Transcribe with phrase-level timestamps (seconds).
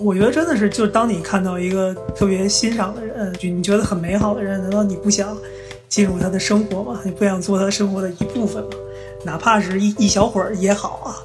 [0.00, 5.36] 我觉得真的是，就是当你看到一个特别欣赏的人，就你觉得很美好的人，难道你不想
[5.88, 7.00] 进入他的生活吗？
[7.04, 8.70] 你不想做他生活的一部分吗？
[9.24, 11.18] 哪怕是一一小会儿也好啊。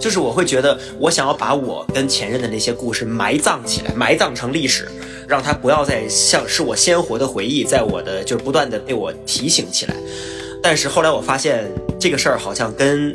[0.00, 4.88] 就是我会觉得，我想要把我跟前任的那些故事埋葬起来，埋葬成历史，
[5.26, 9.96] 让它不要再像是我鲜活的回忆，在我的就是不断的被我提醒起来。
[10.62, 13.12] 但是后来我发现，这个事儿好像跟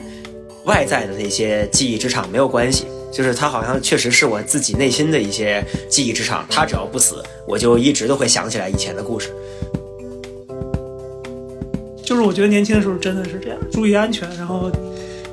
[0.65, 6.45] 外在的那些记忆之场没有关系，就是它好像确实是我自己内心的一些记忆之场。
[6.49, 9.33] 它只要不死，我就一直都会想起来以前的故事。
[12.03, 14.69] 就是我觉得年轻的时候真的是这样，注意安全，然后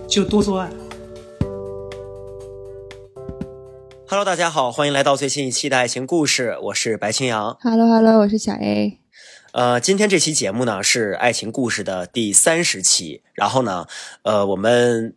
[0.06, 0.70] 就多做爱。
[4.06, 7.58] Hello，大家好，欢迎来到最新一期的爱情故事，我是白青阳。
[7.60, 8.98] Hello Hello，我是小 A。
[9.58, 13.88] 呃，今天这期节目呢是爱情故事的第三十期，然后呢，
[14.22, 15.16] 呃，我们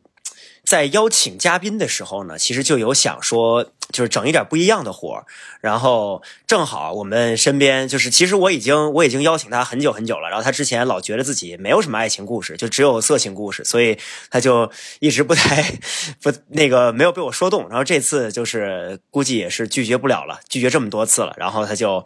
[0.65, 5.25] 在邀请嘉宾的时候呢，其实就有想说，就是整一点不一样的活儿，
[5.61, 13.99] 然后正好我们身边就是，其实我已经我已经邀请他很久很久了，然后他之前老觉得自己没有什么爱情故事，就只有色情故事，所以
[14.31, 15.61] 他就一直不太
[16.19, 22.03] 不那个没有被我说动，然后这次就是估计也是拒绝不了了，拒绝这么多次了，然后他就。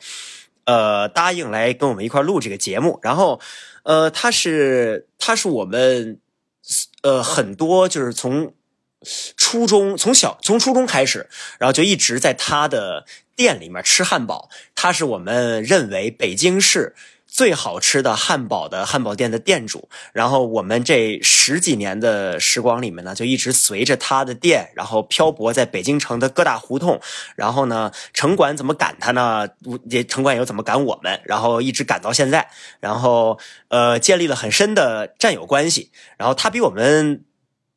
[0.66, 3.40] 呃，答应来跟我们一块录这个节目，然后，
[3.84, 6.20] 呃，他是他是我们
[7.04, 8.54] 呃很多就是从
[9.38, 13.06] 初中从小从初中开始，然后就一直在他的
[13.36, 16.96] 店里面吃汉堡，他是我们认为北京市
[17.36, 27.02] 最好吃的汉堡的汉堡店的店主，然后我们这十几年的时光里面呢，就一直随着他的店，然后漂泊在北京城的各大胡同，
[27.36, 29.50] 然后呢，城管怎么赶他呢？
[29.90, 31.20] 也城管又怎么赶我们？
[31.26, 35.92] 然后一直赶到现在，然后呃，建立了很深的战友关系。
[36.18, 37.26] 然后他比我们。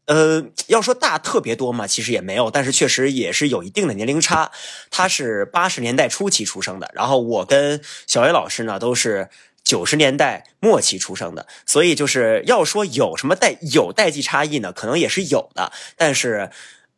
[0.09, 4.51] 呃，要说大特别多嘛，其实也没有，但是确实也是有一定的年龄差。
[4.91, 9.29] 他是八十年代初期出生的，然后我跟小薇老师呢都是
[9.69, 16.51] 九十年代末期出生的，所以就是要说有什么代有代际差异呢，可能也是有的，但是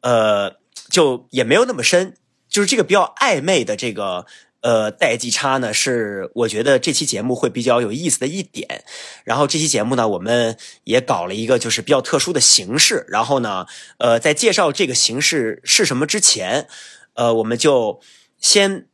[0.02, 0.56] 呃，
[0.88, 2.14] 就也没有那么深，
[2.48, 4.26] 就是这个比较暧昧的这个。
[4.62, 8.84] 呃，代际差呢是我觉得这期节目会比较有意思的一点。
[9.24, 10.54] 然后这期节目呢，我们
[10.84, 13.06] 也搞了一个就是比较特殊的形式。
[13.08, 13.64] 然后呢，
[13.96, 16.68] 呃，在介绍这个形式是什么之前，
[17.14, 18.02] 呃，我们就
[18.38, 18.86] 先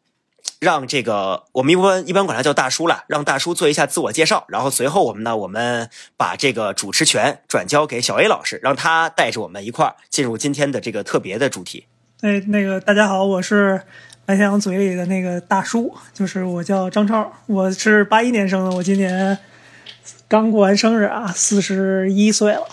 [0.60, 4.44] 让这个我们一般一般管他叫大叔了，让大叔做一下自我介绍。
[4.48, 11.86] 然后随后我们呢，我们把这个主持权转交给小 A 老师，让他带着我们一块儿进入今天的这个特别的主题。
[12.22, 13.82] 哎，那个大家好，我是。
[14.26, 19.38] 白天阳嘴里的那个大叔，就是我叫张超，我是八一年生的，我今年
[20.26, 22.66] 刚过完生日啊，四十一岁了。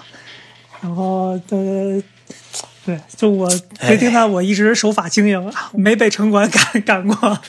[0.82, 2.02] 然后呃，
[2.86, 3.50] 对，就我
[3.80, 7.40] 别听他，我一直守法经营啊，没被城管赶赶过。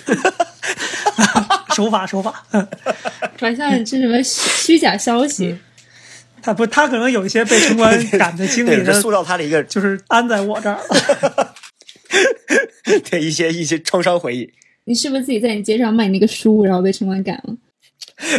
[1.75, 2.47] 守法守法，
[3.37, 5.59] 传 向这什么虚假消息？
[6.41, 11.55] 他不，他可能有一些被城管赶的经历，对，塑造他的一个，就是安在我这儿了。
[13.11, 14.53] 对一些一些创伤回忆，
[14.85, 17.57] 你是不是自己在你街上卖那个书，然后被城管赶了？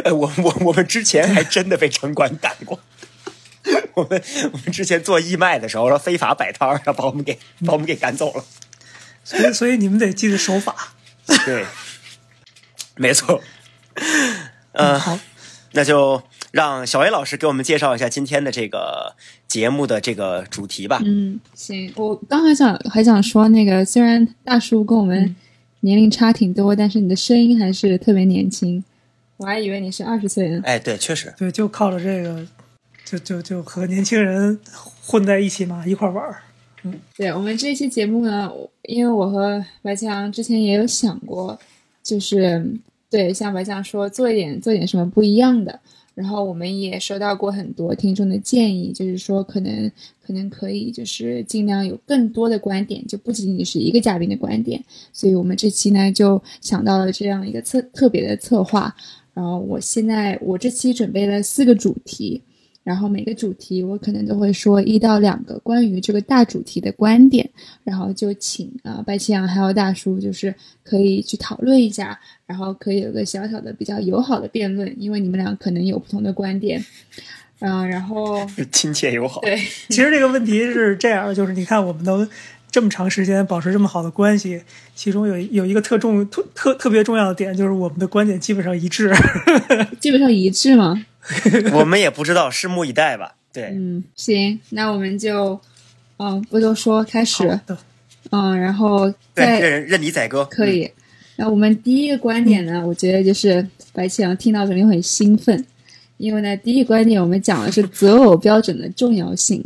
[0.05, 2.79] 呃，我我我们之前还真的被城管赶过。
[3.95, 4.21] 我们
[4.53, 8.43] 我们之前做义卖的时候，说非法摆摊儿，然后把我们给把我们给赶走了。
[9.23, 10.93] 所以所以你们得记得守法。
[11.45, 11.65] 对，
[12.95, 13.41] 没错。
[14.73, 15.17] 呃，好，
[15.71, 16.21] 那就
[16.51, 19.15] 让小薇老师给我们介绍一下今天的这个
[19.47, 21.01] 节目的这个主题吧。
[21.03, 25.35] 嗯，行，我刚还想还想说，那个虽然大叔跟我们
[25.79, 28.83] 年龄差挺多，但是你的声音还是特别年轻，
[29.37, 30.61] 我还以为你是二十岁呢。
[30.65, 32.45] 哎，对，确实，对，就靠着这个，
[33.05, 34.59] 就就就和年轻人
[35.01, 36.41] 混在一起嘛，一块玩儿。
[36.83, 38.51] 嗯，对我们这期节目呢，
[38.83, 41.57] 因为我和白强之前也有想过，
[42.03, 42.67] 就是
[43.09, 45.79] 对像白强说做一点做点什么不一样的。
[46.15, 49.91] 然后我们也收到过很多听众的建议，就是说可能
[50.25, 54.81] 可能可以就是尽量有更多的观点，就不仅仅是一个嘉宾的观点。
[55.11, 58.95] 所以我们这期呢就想到了这样一个策特别的策划。
[59.33, 62.41] 然后我现在我这期准备了四个主题，
[62.85, 67.49] 然后每个主题我可能都会说一到两个关于这个大主题的观点，
[67.83, 70.53] 然后就请啊、呃、白七阳还有大叔就是
[70.83, 72.17] 可以去讨论一下。
[72.47, 76.79] 然后可以有个小小的比较友好的辩论，因为你们俩可能有不同的观点，
[77.57, 78.39] 嗯、呃，然后
[78.71, 79.41] 亲切友好。
[79.41, 79.57] 对，
[79.89, 82.29] 其实这个问题是这样，就是你看我们能
[82.69, 84.61] 这么长时间保持这么好的关系，
[84.93, 89.11] 其中有有一个特重特特特别重要的点，就是我们的观点基本上一致，
[89.99, 91.03] 基本上一致吗？
[91.73, 93.35] 我们也不知道，拭目以待吧。
[93.51, 95.59] 对，嗯，行，那我们就
[96.17, 97.47] 嗯，不多说，开始。
[97.65, 97.77] 的，
[98.31, 100.89] 嗯，然后对，再任任你宰割，可以。
[101.37, 105.65] 那我们第一个观点呢，我觉得就是白起阳听到肯定会很兴奋，
[106.17, 109.63] 因为呢，第一个观点我们讲的是择偶标准的重要性。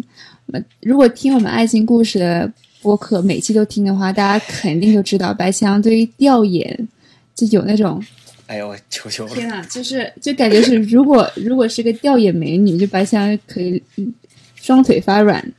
[0.47, 2.51] 那，如果听我们爱情故事的
[2.81, 6.87] 播客每期都听的话，大家肯定就知道白起阳对于调研
[7.35, 8.03] 就有那种
[8.49, 14.11] 哎呦，我求求了，天呐，就是就感觉是，如果如果是个吊眼美女，就白香可以嗯
[14.55, 15.53] 双腿发软。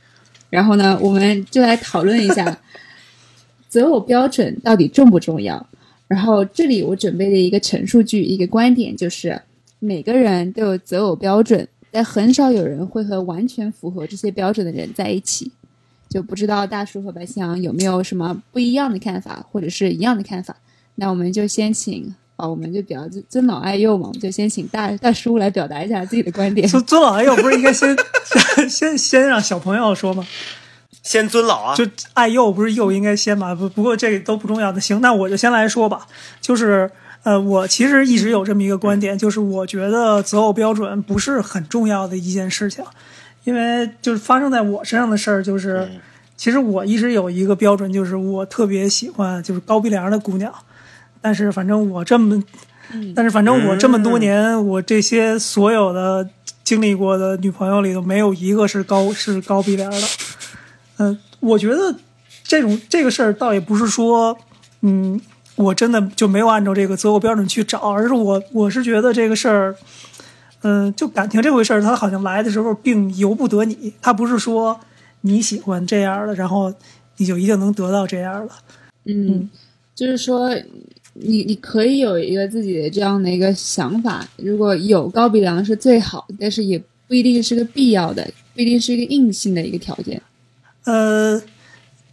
[0.49, 2.59] 然后呢，我们就来讨论一下
[3.69, 5.65] 择偶标准到底重不重要。
[6.09, 9.41] 然后这里我准备的一个陈述句，一个观点就是，
[9.79, 15.49] 每个人都有择偶标准，但很少有人会和完全符合这些标准的人在一起。
[16.09, 20.57] 就不知道大叔和白香有没有什么不一样的看法，或者是一样的看法？
[20.95, 26.67] 那我们就先请啊，我们就比较尊尊老爱幼嘛，我们就先请大大叔来表达一下自己的观点。
[26.67, 27.95] 尊尊老爱幼不是应该先
[28.67, 30.25] 先先让小朋友说吗？
[31.03, 33.53] 先尊老啊，就爱幼不是幼应该先吗？
[33.53, 34.81] 不不过这个都不重要的。
[34.81, 36.07] 行，那我就先来说吧。
[36.39, 36.89] 就是
[37.23, 42.83] 呃，我其实一直有这么一个观点，就是我觉得择偶标准不是很重要的一件事情，
[43.43, 45.87] 因为就是发生在我身上的事儿，就是、
[46.37, 50.53] 其实我一直有一个标准，就是我特别喜欢就是高鼻梁的姑娘，
[51.21, 52.43] 但是反正我这么，
[53.15, 56.27] 但是反正我这么多年，我这些所有的
[56.63, 60.07] 经历过的女朋友里头，没有一个是高是高鼻梁的。
[60.97, 61.95] 嗯，我觉得
[62.43, 64.37] 这种这个事儿倒也不是说，
[64.81, 65.19] 嗯，
[65.55, 69.75] 我真的就没有按照这个择偶标准去找，而是我我是觉得这个事儿，
[70.61, 74.79] 嗯，就感情这回事儿，它好像来的时候并由不得你，它不是说
[75.21, 76.73] 你喜欢这样的，然后
[77.17, 78.53] 你就一定能得到这样的。
[79.05, 79.49] 嗯，
[79.95, 80.49] 就是说，
[81.13, 88.25] 你你可以有一个自己的这样的一个想法，如果有高鼻梁是最好，但是也不一定是个必要的，
[88.55, 90.21] 不一定是一个硬性的一个条件。
[90.85, 91.41] 呃，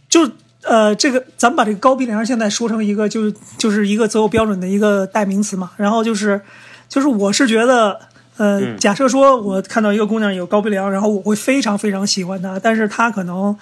[0.09, 0.29] 就
[0.63, 5.71] 呃，这个咱们把这个高鼻梁现在说成一个，就是就是一个择偶标准的一个代名词嘛。
[5.77, 6.41] 然后就是
[6.89, 7.97] 就是我是觉得，
[8.35, 13.57] 呃，假设说我看到一个姑娘有高鼻梁，然后我会非常非常喜欢她，但是她可能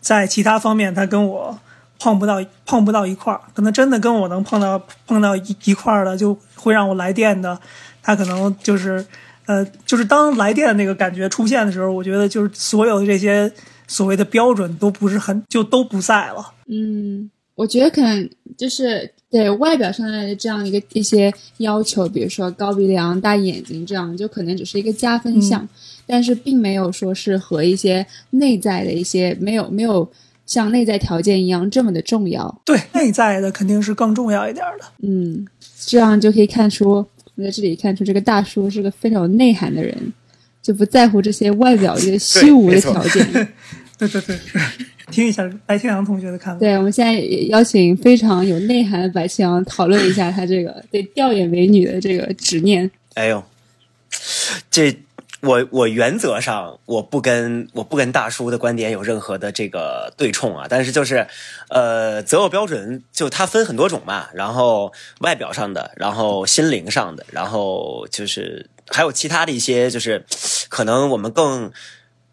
[0.00, 1.58] 在其他方面她跟我
[2.02, 7.56] 碰不到碰不到一块儿，可能真的跟我能碰到碰到一一块儿的，就会让我来电的，
[8.02, 9.06] 他可能就是
[9.46, 13.52] 呃，就是当来电的那个感觉出现的时候，我觉得就是所有的这些。
[13.88, 16.52] 所谓的标准都不是很就都不在了。
[16.66, 25.68] 嗯，我觉得可能就是对外表上的这样一个一些要求，比如说高鼻梁、大眼睛这样，就可能只是一个加分项，嗯、
[26.06, 30.10] 但是并没有说是和一些内在的一些没有没有
[30.52, 32.60] 像内在条件一样这么的重要。
[32.64, 34.84] 对，内在的肯定是更重要一点的。
[35.02, 35.46] 嗯，
[35.86, 37.06] 这样就可以看出，
[37.36, 40.12] 我在这里看出这个大叔是个非常有内涵的人。
[40.60, 43.48] 就不在乎这些外表一个虚无的条件。
[43.98, 44.38] 对对对，
[45.10, 46.60] 听一下白清阳同学的看法。
[46.60, 52.88] 对，我们现在也邀请非常有内涵的白清阳讨论一下他这个对吊眼美女的这个执念。
[53.14, 53.42] 哎呦，
[54.70, 54.96] 这
[55.42, 61.26] 我我原则上我不跟我不跟大叔的观点有任何的这个对冲啊，但是就是
[61.68, 68.68] 呃择偶标准就它分很多种嘛，然后外表上的，然后心灵上的，然后就是。
[68.88, 70.26] 还有其他的一些，就是
[70.68, 71.72] 可能我们更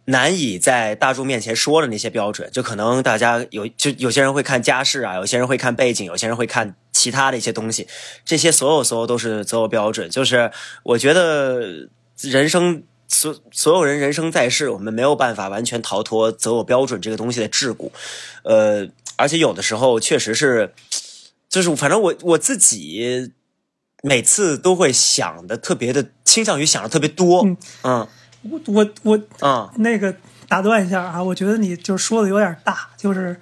[0.06, 7.88] 难以在大众面前说的那些标准，就可能大家有就有些人会看家世啊，有些人会看背景，有些人会看其他的一些东西，
[8.26, 10.10] 这些所有所有都是择偶标准。
[10.10, 10.52] 就是
[10.84, 11.88] 我觉得
[12.22, 17.92] 人生所所有人人生在世，我们没有办法完全逃脱择偶标准这个东西的桎梏，
[18.44, 18.88] 呃，
[19.18, 20.74] 而且有的时候确实是，
[21.50, 23.34] 就是反正我我自己。
[24.02, 27.44] 每次都会想的特别的，倾向于想的特别多。
[27.46, 28.08] 嗯嗯，
[28.44, 30.16] 我我我嗯，那个
[30.48, 33.36] 打断一下啊，我觉得你就说的有点大，就是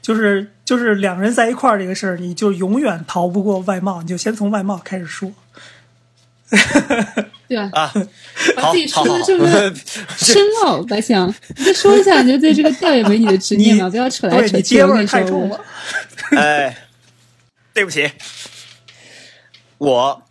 [0.00, 5.32] 就是就是两个人在一块儿这个事儿，你就永远逃不过外貌，你就先从外貌开始说。
[7.48, 7.70] 对吧？
[7.72, 7.92] 啊，
[8.56, 9.46] 把自己说的这么
[10.16, 13.88] 深奥，白翔，你再说一下你就对这个调研美女的执念嘛？
[13.90, 15.60] 不要扯来扯去，你接味太重了。
[16.36, 16.86] 哎，
[17.72, 18.10] 对不起。
[19.78, 20.22] 我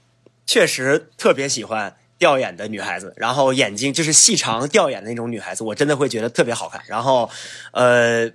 [0.48, 6.82] 确实特别喜欢吊眼的女孩子，然后眼睛就是细长吊眼的那种女孩子，我真的会觉得特别好看。
[6.88, 7.29] 然后，
[7.72, 8.32] 呃，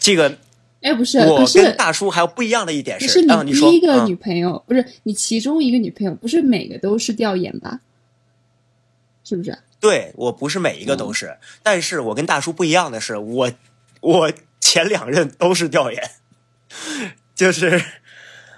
[0.00, 0.38] 这个，
[0.82, 7.80] 哎，不是，我跟大叔还有不一样的一点是，是你第一个女朋友，不是你其中一个女朋友，不是每个都是吊眼吧？
[9.24, 9.56] 是不是？
[9.80, 13.50] 对我不是每一个都是，但是我跟大叔不一样的是，我
[14.00, 16.10] 我前两任都是吊眼，
[17.34, 17.82] 就是。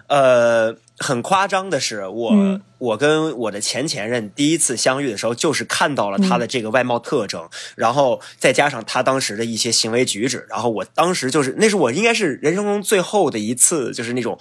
[0.07, 14.39] 呃，很夸张的是，我、嗯我跟我的前前任第一次相遇的时候，就是看到了他的这个外貌特征，然后再加上他当时的一些行为举止，然后我当时就是那是我应该是人生中最后的一次，就是那种。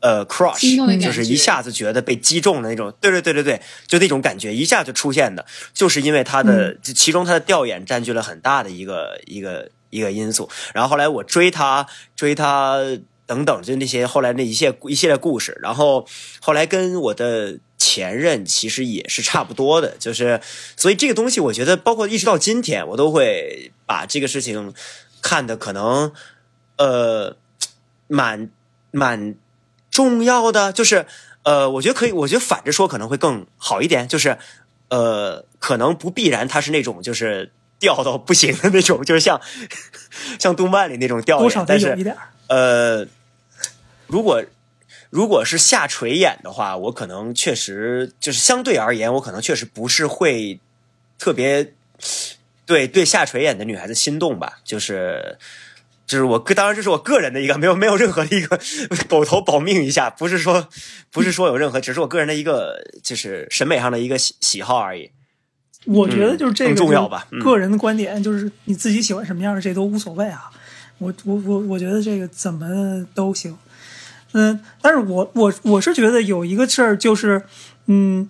[0.00, 10.50] 呃，crush 就是一下子觉得被击中的那种，对对对对对，就那种感觉一下就出现的，就是因为他的，就其中他的调研占据了很大的一个一个一个因素。
[10.74, 12.82] 然后后来我追他，追他
[13.26, 16.06] 等等，就那些后来那一系一系列故事，然后
[16.40, 20.40] 后来跟我的前任其实也是差不多的，就是
[20.76, 24.74] 所以这个东西，我觉得包括一直到今天，我都会把这个事情
[25.22, 26.12] 看的可能
[26.76, 27.36] 呃
[28.08, 28.50] 蛮
[28.90, 29.34] 蛮
[29.90, 31.06] 重要的，就是
[31.44, 34.36] 呃，我觉得可以，我觉得反着说可能会更好一点，就是
[34.88, 39.40] 呃，可能不必然他是那种就是掉到不行的那种，就是像
[40.38, 42.28] 像动漫里那种掉眼，多少得但是有一点儿。
[42.48, 43.06] 呃，
[44.06, 44.44] 如果
[45.10, 50.60] 如果是下垂眼的话，我可能确实就是相对而言，我可能确实不是会
[51.18, 51.72] 特别
[52.66, 55.38] 对对下垂眼的女孩子心动吧，就是。
[56.06, 58.60] 就是我个，当然这是我个人的一个，没 有没有任何的一个
[59.08, 60.68] 狗头保命一下，不是说
[61.10, 65.10] 不是说有任何，只是我个人的一个就是审美上的一个喜喜好而已。
[65.86, 70.50] 我觉得就是这个更重要吧个人的观点就是你自己喜欢什么样的，这都无所谓啊。
[70.98, 73.56] 我我我我觉得这个怎么都行。
[74.32, 77.44] 嗯，但是我我我是觉得有一个事儿就是，
[77.86, 78.28] 嗯，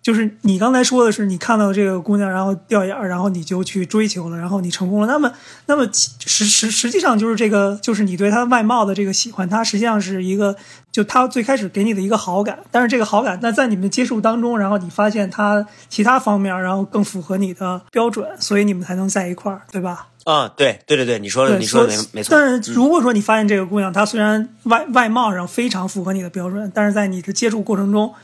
[0.00, 5.08] 就是你刚才说的是你看到这个姑娘，然后掉眼儿，然后你就去追求了，然后你成功了。
[5.08, 5.32] 那么，
[5.66, 10.54] 那么实实实际上就是这个，就是你对她外貌的这个喜欢，她实际上是一个，
[10.92, 12.60] 就她最开始给你的一个好感。
[12.70, 20.10] 但是这个好感，那在你们接触当中，然后你发现她其他方面，然后更符合你的标准，所以你们才能在一块儿，对吧？
[20.24, 22.30] 啊、对对对对，你说的，你说的没没错。
[22.30, 28.14] 但是如果说你发现这个姑娘，她虽然外外貌上非常符合你的标准，但是在你的接触过程中，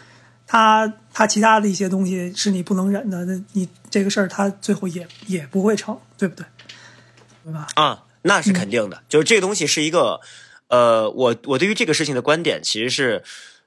[0.47, 6.47] 她她其他的一些东西是你不能忍的，那你这个事儿她最后也也不会成，对不对？
[7.45, 7.67] 对吧？
[7.75, 9.03] 啊，那是肯定的。
[9.09, 10.21] 就是这个东西是一个，
[10.69, 13.23] 呃，我我对于这个事情的观点其实是，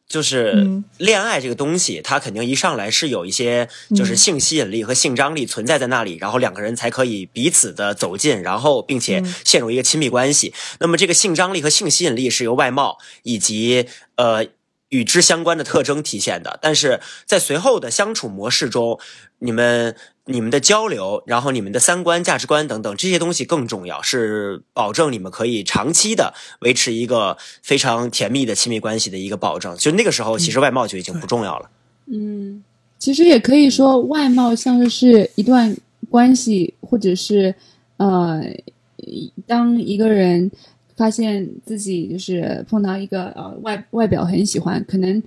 [0.08, 10.54] 就是嗯恋爱这个东西，它肯定一上来是有一些就是性吸引力和性张力存在在那里，然后两个人才可以彼此的走近，然后并且陷入一个亲密关系。
[10.80, 14.46] 那么这个性张力和性吸引力是由外貌以及呃。
[14.90, 19.00] 与之相关的特征体现的，但是在随后的相处模式中，
[19.40, 19.96] 你们
[20.26, 29.76] 你们的交流，然后你们的三观、价值观等等这些东西更重要，是保证你们可以长期的维持一个非常甜蜜的亲密关系的一个保证。
[29.76, 31.70] 就那个时候，其实外貌就已经不重要了。
[32.06, 32.64] 嗯，
[32.98, 35.76] 其实也可以说，外貌像是一段
[36.10, 37.54] 关系，或者是
[37.98, 38.42] 呃，
[39.46, 40.50] 当一个人
[40.96, 45.22] 发现自己就是碰到一个呃外外表很喜欢，可能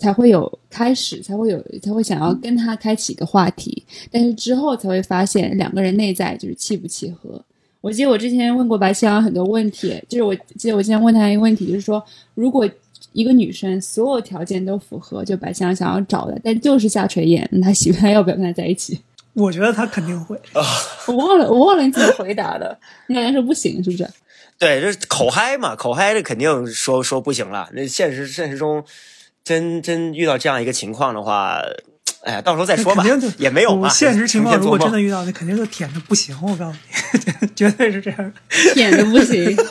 [0.00, 7.40] 才会有开始，才会有才会想要跟他开启一个话题，但是之后才会发现两个人内在就是契不契合。
[7.82, 12.02] 我记得我之前问过白希阳很多问题，就是我记得我之前问他一个问题，就是说
[12.34, 12.68] 如果
[13.12, 19.00] 一个女生所有条件都符合，就白希阳想要找的，但就是下垂眼，那他喜欢 要不要跟他在一起？
[19.34, 20.36] 我觉得他肯定会。
[21.06, 22.76] 我忘了，我忘了你怎么回答的。
[23.06, 24.08] 你好像说不行，是不是？
[24.58, 27.68] 对，这口嗨嘛，口嗨这肯定说说不行了。
[27.72, 28.84] 那现实现实中，
[29.44, 31.60] 真真遇到这样一个情况的话，
[32.22, 33.88] 哎呀，到时候再说吧肯定，也没有嘛。
[33.88, 36.36] 现实情况， 如果真的遇遇到，那肯定就舔的不行。
[36.42, 36.78] 我告诉
[37.40, 38.32] 你， 绝对是这样。
[38.74, 39.56] 舔的不行。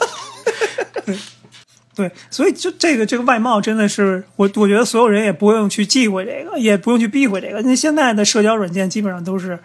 [1.95, 7.61] 对，所以就这个这个外貌真的是我我觉得所有人也不用去忌讳这个，也不用去避讳这个。
[7.63, 9.59] 那现在的社交软件基本上都是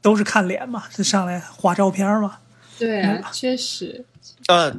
[0.00, 2.36] 都是看脸嘛，就上来划照片嘛。
[2.78, 4.04] 对啊，确实。
[4.46, 4.70] 呃，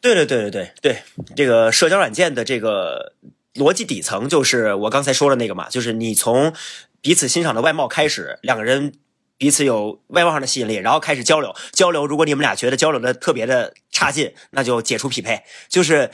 [0.00, 1.02] 对对对对对对，
[1.36, 3.12] 这个社交软件的这个
[3.54, 6.52] 逻辑底层就是我刚才说的那个嘛，就是你从
[7.00, 8.92] 彼此欣赏的外貌开始，两个人
[9.36, 11.54] 彼此有外貌上的吸引力，然后开始交流。
[11.72, 16.10] 交流，如果你们俩觉得交流的特别的差劲，那就解除匹配，就是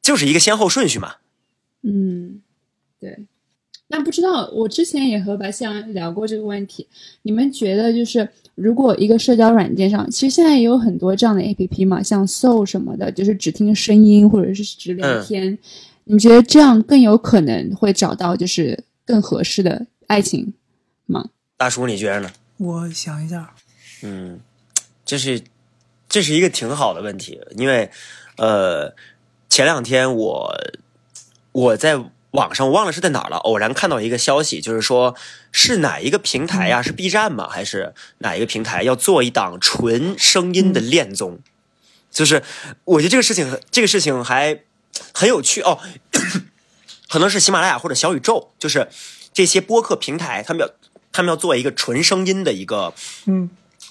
[0.00, 1.16] 就是一个先后顺序嘛。
[1.82, 2.40] 嗯，
[2.98, 3.26] 对。
[3.88, 6.88] 那不知道，我之前也和白象聊过这个问题。
[7.22, 15.58] 你们觉得，就是如果一个社交软件上，其实现在也有很多这样的 APP 嘛，像 Soul 什么的，就是只听声音或者是只聊天。
[16.04, 20.52] 你觉得这样更有可能会找到就是更合适的爱情
[21.06, 21.30] 吗？
[21.56, 22.30] 大叔，你觉得呢？
[22.58, 23.54] 我想一下，
[24.02, 24.40] 嗯，
[25.04, 25.42] 这是
[26.08, 27.90] 这是一个挺好的问题，因为
[28.36, 28.94] 呃，
[29.48, 30.54] 前两天我
[31.52, 35.14] 我在网上我忘了是在哪儿了，偶然看到一个消息，就是说
[35.52, 37.48] 是哪一个平台呀、是 B 站吗？
[37.48, 41.38] 还是哪一个平台要做一档纯声音的恋综？
[42.10, 42.42] 就是
[42.84, 44.60] 我觉得这个事情，这个事情还
[45.12, 45.78] 很有趣哦，
[47.08, 48.88] 可能是喜马拉雅或者小宇宙，就是
[49.32, 50.70] 这些播客平台，他们要
[51.12, 52.94] 他们要做一个纯声音的一个
[53.26, 53.50] 嗯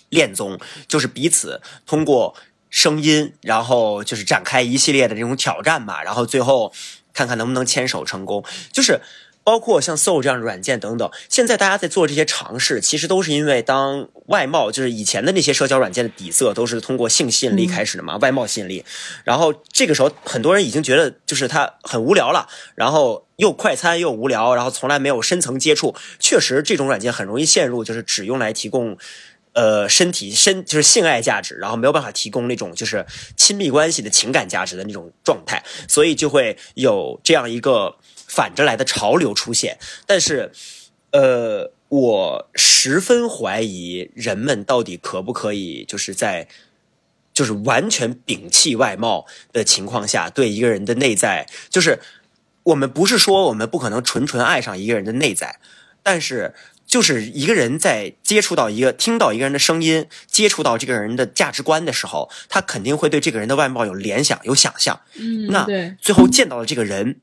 [0.10, 2.36] 恋综，就是彼此通过
[2.70, 6.74] 声音，然后就是展开一系列的这种挑战吧，然后最后
[7.14, 9.02] 看看能不能牵手成功，就是。
[9.44, 18.86] 包括像 Soul 这样的软件等等，现在大家在做这些尝试，其实都是因为当外貌就是以前的那些社交软件的底色都是通过性吸引力开始的嘛，外貌吸引力。
[19.26, 25.94] 然后这个时候，很多人已经觉得就是它很无聊了，然后又快餐又无聊，然后从来没有深层接触。
[26.20, 28.98] 确实，这种软件很容易陷入就是只用来提供
[29.52, 37.98] 呃身体身就是性爱价值，然后没有办法提供那种就是亲密关系的情感价值的那种状态，所以就会有这样一个。
[38.36, 40.52] 反着来的潮流出现，但是，
[41.12, 46.48] 呃，我十分怀疑人们到底可不可以，就是在，
[47.32, 52.00] 就是完全摒弃外貌的情况下，对一个人的内在，就是
[52.64, 55.60] 我们不是说我们不可能纯纯爱上一个人的内在，
[56.02, 56.56] 但是
[56.88, 65.00] 就是一个人在接触到一个、听到一个人的声音，接触到这个人的价值观的时候，他肯定会对这个人的外貌有联想、有想象。
[65.20, 67.20] 嗯，那对，最后见到了这个人。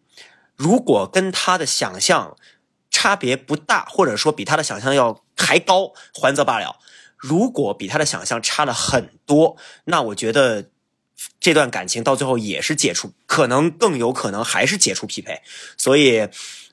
[0.60, 2.36] 如果跟他的想象
[2.90, 6.76] 差别不大，或者说比他的想象要还高，还则罢了；
[7.16, 10.68] 如果比他的想象差了很多，那我觉得
[11.40, 15.40] 这段感情到最后也是解除，可能更有可能还是解除匹配。
[15.78, 16.28] 所以，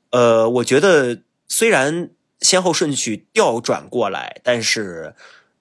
[0.10, 2.10] 呃，我觉得虽然
[2.42, 5.16] 先后顺序调转过来，但是，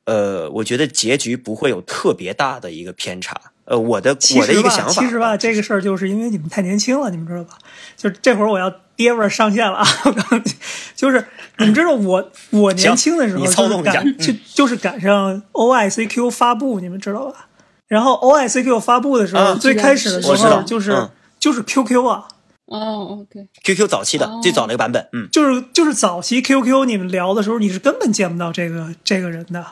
[0.07, 3.53] 呃，我觉得结局不会有特别大的一个偏差。
[3.67, 7.59] 呃，我的我的一个想法，其实吧，这个事儿就是因为你们太年轻了，你们知道吧？
[7.97, 9.87] 就是这会儿我要爹味儿上线了啊！
[10.95, 11.25] 就是
[11.59, 17.49] 你们知道我我年轻的时候就是赶就就是赶上 O I C Q 发布，你们知道吧？
[17.89, 21.09] 然后 O I C Q 发布的时候，最开始的时候就是
[21.39, 22.25] 就是 Q Q 啊。
[22.67, 29.65] 哦，OK，Q Q 早期的最早那个版本，嗯，就是就是早期 Q Q，你们聊的时候，你是根本见不到这个这个人的。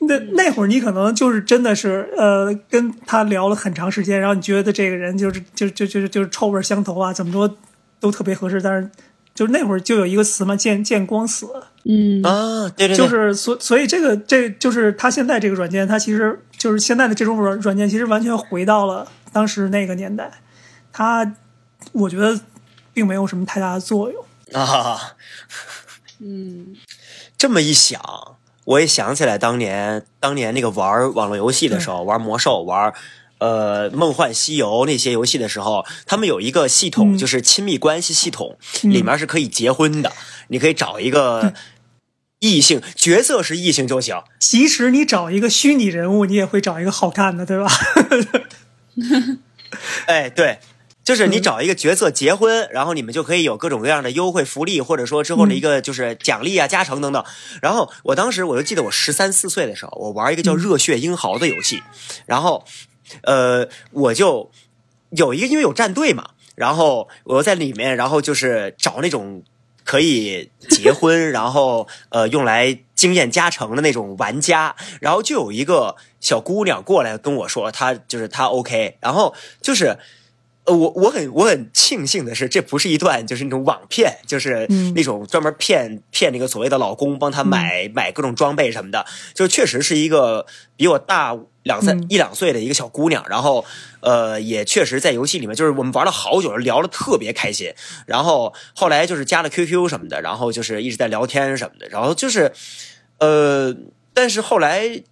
[0.00, 7.56] 那那会儿你可能就是真的是呃跟他聊了很长时间，然后你觉得这个人就是就就就就是臭味相投啊，怎么说
[7.98, 8.60] 都特别合适。
[8.60, 8.90] 但是
[9.34, 11.46] 就是那会儿就有一个词嘛，见见光死。
[11.84, 20.30] 嗯啊，对对对，就是所所以这个这就是他现在这个软件，它其实就是现在的这种软软件，其实完全回到了当时那个年代。
[20.92, 21.34] 他
[21.92, 22.38] 我觉得
[22.92, 25.16] 并没有什么太大的作用啊。
[26.20, 26.74] 嗯，
[27.38, 28.35] 这么一想。
[28.66, 32.92] 我也想起来当年，当年那个玩网络游戏的时候，玩魔兽、玩
[33.38, 40.12] 呃梦幻西游那些游戏的时候，他们有一个系统，就是亲密关系系统，里面是可以结婚的。
[40.48, 41.54] 你可以找一个
[42.40, 44.22] 异性角色是异性就行。
[44.38, 47.70] 即使你找一个虚拟人物，你也会找一个好看的，对吧？
[50.06, 50.58] 哎，对。
[51.06, 57.24] 就是你找一个角色结婚，然后你们就可以有各种各样的优惠福利，或者说之后的一个就是奖励啊、加成等等。
[57.62, 61.80] 然后我当时我就记得我十三四岁的时候，我玩一个叫《热血英豪》的游戏，
[62.26, 62.64] 然后
[63.22, 64.50] 呃，我就
[65.10, 69.44] 有一个因为有战队嘛，然后我在里面，然后就是找那种
[69.84, 79.96] 可以结婚， 然后呃用来经验加成的那种玩家，然后就有一个小姑娘过来跟我说，她就是她 OK，然后就是。
[80.66, 90.44] 呃，我我很我很庆幸的是，这不是一段就是那种网骗，就是那种专门骗骗那个所谓的老公，帮他买买各种装备什么的，就确实是一个
[90.76, 93.64] 比我大两三一两岁的一个小姑娘，然后
[94.00, 97.72] 呃，也确实在游戏里面，就是我们玩了好久，聊了特别开心，
[98.04, 102.52] 然后后来就是加了 QQ 什么的，然后就是一直在聊天什么的，然后就是
[103.18, 103.72] 呃，
[104.12, 105.02] 但是后来。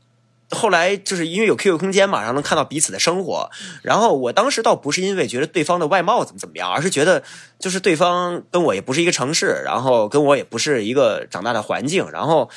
[0.50, 3.50] 后来就是因为有 QQ 空间嘛，然后能看到彼此的生活。
[3.82, 7.22] 然后我当时倒不是因为觉得对方的外貌怎么怎么样，而是觉得
[7.58, 12.08] 就是对方跟我也不是一个城市，然后跟我也不是一个长大的环境。
[12.10, 12.48] 然后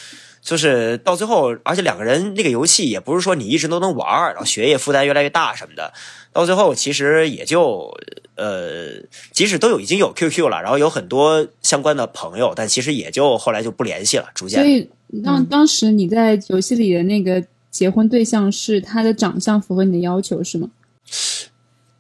[0.42, 5.94] 就是到最后，而且两个人那个游戏也不是说你一直都能玩，然后学业负担越来越大什么的。
[6.34, 7.98] 到最后其实也就
[8.36, 14.62] 呃，即使都有已经有 QQ 了，然后有很多相关的朋友，但其实也就后来就不联系了，逐渐。
[14.62, 14.88] 所以
[15.24, 17.44] 当当时你在游戏里的那个。
[17.78, 20.68] 结婚对象是他的长相符合你的要求是吗？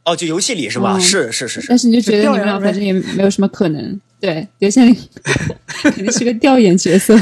[0.06, 0.98] 哦，就游戏里是吧？
[0.98, 1.68] 是是是是。
[1.68, 4.92] 但是你就觉得你们俩 反正也没有什么可能，对，刘宪
[5.68, 7.16] 肯定是个调研角色。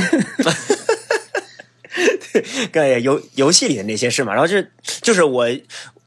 [2.71, 4.31] 对，游游戏里的那些事嘛？
[4.31, 5.49] 然后就是就是我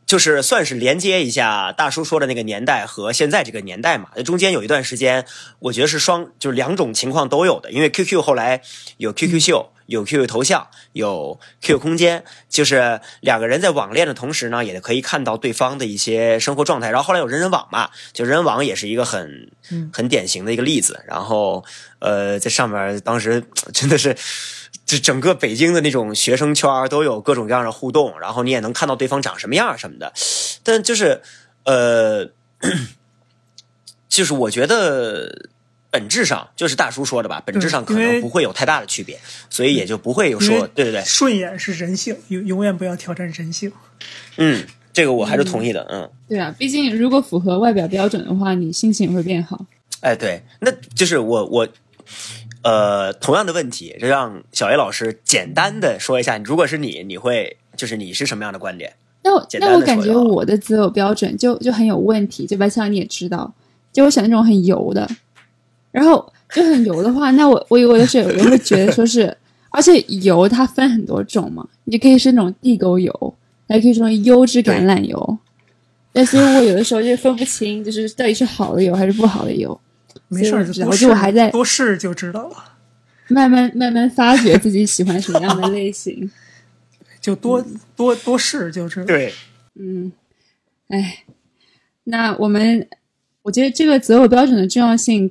[0.07, 4.09] 就是算是连接一下大叔说的那个年代和现在这个年代嘛。
[4.25, 5.27] 中间有一段时间，
[5.59, 8.63] 我觉得是双就是两种情况都有的，因为 QQ 后来
[8.97, 9.71] 有 QQ 秀。
[9.89, 16.91] 有 QQ 头像，有 QQ 空间，就是两个人在网恋的同时呢，也可以看到对方的一些生活状态。
[16.91, 19.51] 然后后来有人人网嘛，就人人网也是一个很
[19.93, 21.03] 很典型的一个例子。
[21.07, 21.65] 然后
[22.01, 24.15] 呃，在上面当时 真的是。
[24.85, 30.15] 就整个北京的那种学生圈都有各种各样的互动，然后你也能看到对方长什么样什么的，
[30.63, 31.21] 但就是
[31.65, 32.31] 呃，
[34.09, 35.51] 就是我觉得
[35.91, 43.73] 本质上就是大叔说的吧，本质上可能不会有太大的区别，所以也就不会有说对对对，顺眼是人性，永永远不要挑战人性。
[44.37, 45.87] 嗯，这个我还是同意的。
[45.91, 49.65] 嗯，对啊，毕竟如果符合外表标准的话，你心情会变好。
[50.01, 51.69] 哎，对，那就是我我。
[52.63, 58.93] 呃，同样的问题，就让小 A 老师简单的说一下，如果是你，你会就是你是什么样的观点？
[59.23, 62.47] 那我那我感觉我的择偶标准就就很有问题。
[62.47, 63.55] 就白像你也知道，
[63.93, 65.09] 就我选那种很油的，
[65.99, 69.37] 然后就很油的话，那我我有的时候有人会觉得说是，
[69.71, 73.35] 而且油它分很多种嘛，你可以是那种地沟油，
[73.69, 75.39] 还可以说优质橄榄油。
[76.13, 79.79] 但所以我有的时候就分不清，就是到底是好的油还是不好的油。
[80.29, 82.57] 没事儿，我就我还在多试就知道了。
[83.29, 86.31] 慢慢慢慢发掘自己喜欢什么样的类型，
[87.21, 87.65] 就多
[87.97, 89.07] 多多试就知道。
[89.07, 89.33] 对，
[89.79, 90.13] 嗯，
[90.89, 91.25] 哎，
[92.05, 92.89] 那我们
[93.43, 95.31] 我觉得这个择偶标准的重要性，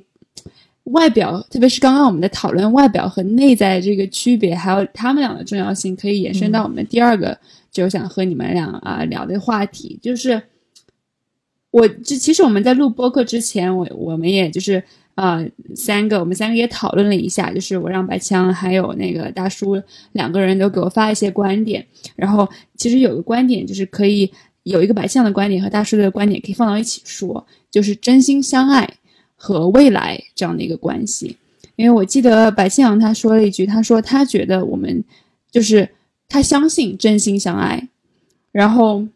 [0.92, 7.38] 外表，特别是刚刚我们在讨论外表和内在这个区别，还有他们俩的重要性，可以延伸到我们第二个，
[7.70, 10.42] 就想和你们俩啊聊的话题，就是。
[11.70, 14.82] 我这其实我们在录播客之前，我我们也就是
[15.14, 15.44] 啊
[15.76, 19.80] 三个，我们三个也讨论了一下，就是我让白枪还有那个大叔
[20.12, 28.88] 两个人都给我发一些观点，然后其实有个观点就是可以有一个白枪的观点和大叔的观点可以放到一起说，就是真心相爱
[29.38, 31.38] 和未来这样的一个关系。
[31.76, 35.02] 因为我记得白庆阳他说了一句，他说他觉得我们
[35.50, 35.88] 就是
[36.28, 37.88] 他相信真心相爱，
[38.52, 39.06] 然后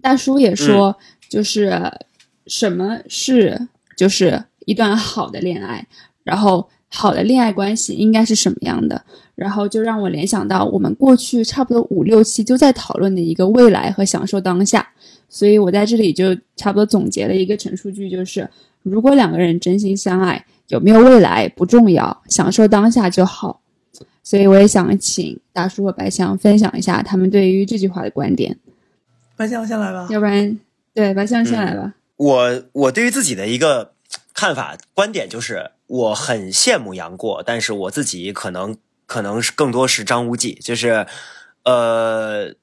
[0.00, 0.96] 大叔也说。
[1.32, 1.72] 就是
[2.46, 5.86] 什么是就是一段好的恋爱，
[6.24, 9.02] 然后好的恋爱关系应该是什么样的？
[9.34, 14.86] 然后就让我联想到我们过去差不多五六期就在讨论的一个未来和享受当下，
[15.26, 18.46] 所以我在这里就差不多总结了一个陈述句，就是
[18.82, 23.60] 如果两个人真心相爱，有没有未来不重要，享受当下就好。
[24.22, 28.56] 所以我也想请大叔和白香分享一下他们对于这句话的观点。
[29.36, 30.58] 白香先来吧，要不然。
[30.94, 31.94] 对，白象先来吧。
[32.16, 33.92] 我我对于自己的一个
[34.34, 40.54] 看法观点就是，我很羡慕杨过，但是我自己可能可能是更多是张无忌。
[40.62, 41.06] 就是，
[41.64, 42.54] 呃，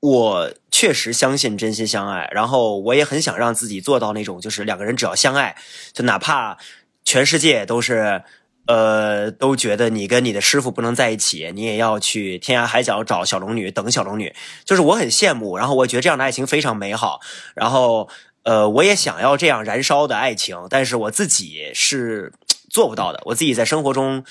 [0.00, 5.56] 我确实相信真心相爱，然后我也很想让自己做到那种，就是两个人只要相爱，
[5.92, 6.58] 就哪怕
[7.04, 8.22] 全世界都是。
[8.66, 14.32] 呃，都觉得你跟你的师傅不能在一起，你也要去天涯海角找小龙女，等小龙女。
[14.64, 17.18] 就是我很羡慕，然后我觉得这样的爱情非常美好，
[17.54, 18.08] 然后
[18.44, 22.32] 呃，我也想要这样燃烧的爱情，但是我自己是
[22.68, 23.20] 做不到的。
[23.24, 24.22] 我自己在生活中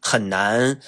[0.00, 0.78] 很难，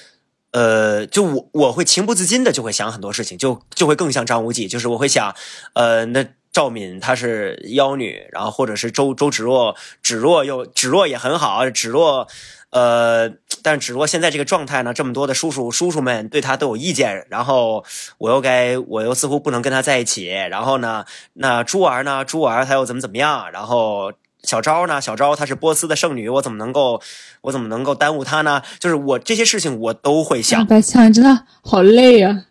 [0.53, 5.35] 呃，就我我会情不自禁的就会想很多事情，就就会更像张无忌，就是我会想，
[5.75, 12.27] 呃，那赵敏她是妖女，然后或者是周周芷若，芷若又芷若也很好，芷若。
[12.71, 13.29] 呃，
[13.65, 17.85] 但芷若现在这个状态呢，这么多的叔叔叔叔们对她都有意见，然后
[18.19, 27.01] 我又该，我又似乎不能跟他在一起，然后呢，那珠儿呢，珠儿她又怎么怎么样，然后小昭呢，小昭她是波斯的圣女，我怎么能够，
[27.43, 28.63] 我怎么能够耽误她呢？
[28.79, 30.67] 就是我这些事情我都会想。
[30.67, 32.45] 白想真的好累啊，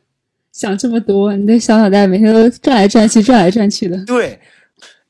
[0.52, 4.06] 想这么多，你的小脑袋每天都转来转去，转来转去的。
[4.06, 4.40] 对，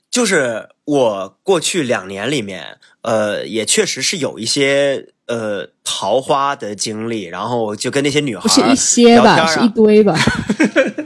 [0.09, 2.77] 就是我过去两年里面。
[3.01, 10.19] 呃，也确实是有一些呃桃花的经历，然后就跟那些女孩不是一些吧，是一堆吧。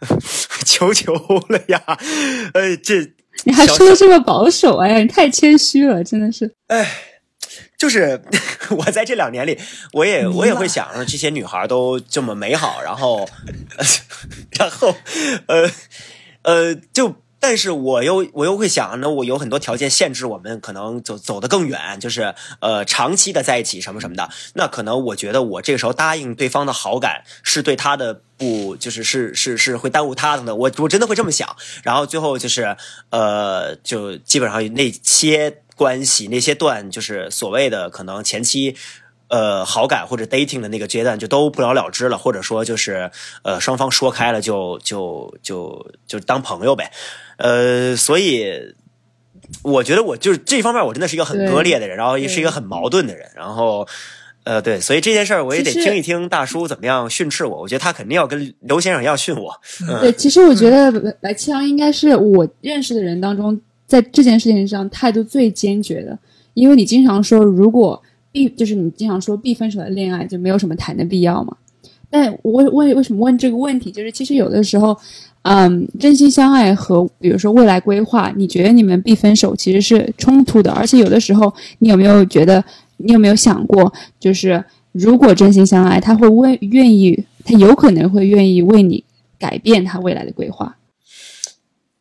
[0.66, 1.14] 求求
[1.48, 1.80] 了呀！
[2.52, 3.12] 哎，这
[3.44, 4.76] 你还说的这么保守？
[4.78, 6.54] 哎呀，你太谦虚了，真的是。
[6.68, 6.86] 哎，
[7.78, 8.22] 就是
[8.76, 9.58] 我在这两年里，
[9.92, 13.28] 我也我也会想着这些女孩都这么美好，然后，
[14.58, 14.94] 然后，
[15.46, 15.70] 呃
[16.42, 17.14] 呃，就。
[17.38, 24.28] 但是我又我又会想，那我有很多条件限制我们可能走走得更远，就是呃长期的在一起什么什么的。
[24.54, 30.56] 那可能我觉得我这个时候答应对方的好感是对他的不就是是是是会耽误他的。
[30.56, 31.54] 我我真的会这么想。
[31.82, 32.76] 然后最后就是
[33.10, 38.76] 呃就基本上那些关系那些段就是所谓的可能前期。
[39.28, 43.10] 呃，好感或者 dating 的那个阶段就都不了了之了，或者说就是
[43.42, 46.92] 呃，双方说开了就就就就当朋友呗。
[47.38, 48.74] 呃，所以
[49.62, 53.28] 我觉得我就是这方面我真的是一个很割裂的人，然后也是一个很矛盾的人。
[53.34, 53.86] 然后
[54.44, 57.62] 呃，对，所以这件事儿我也得听一听大叔怎么样训斥我。
[57.62, 59.52] 我觉得他肯定要跟刘先生一样训我。
[60.00, 66.16] 对，其实我觉得白白枪应该是我认识的人当中，在这件事情上态度最坚决的，
[66.54, 68.00] 因为你经常说，如果
[68.36, 71.56] 必就是你经常说必分手的恋爱就没有什么谈的必要嘛。
[72.10, 74.94] 但我为为什么问这个问题，就是其实有的时候，
[75.42, 82.62] 嗯，真心相爱和比如说未来规划，你觉得你们必分手其实是冲突的，而且有的时候，你有没有觉得，
[82.98, 89.02] 你有没有想过，就是如果真心相爱，他会为愿意，他有可能会愿意为你
[89.38, 90.76] 改变他未来的规划。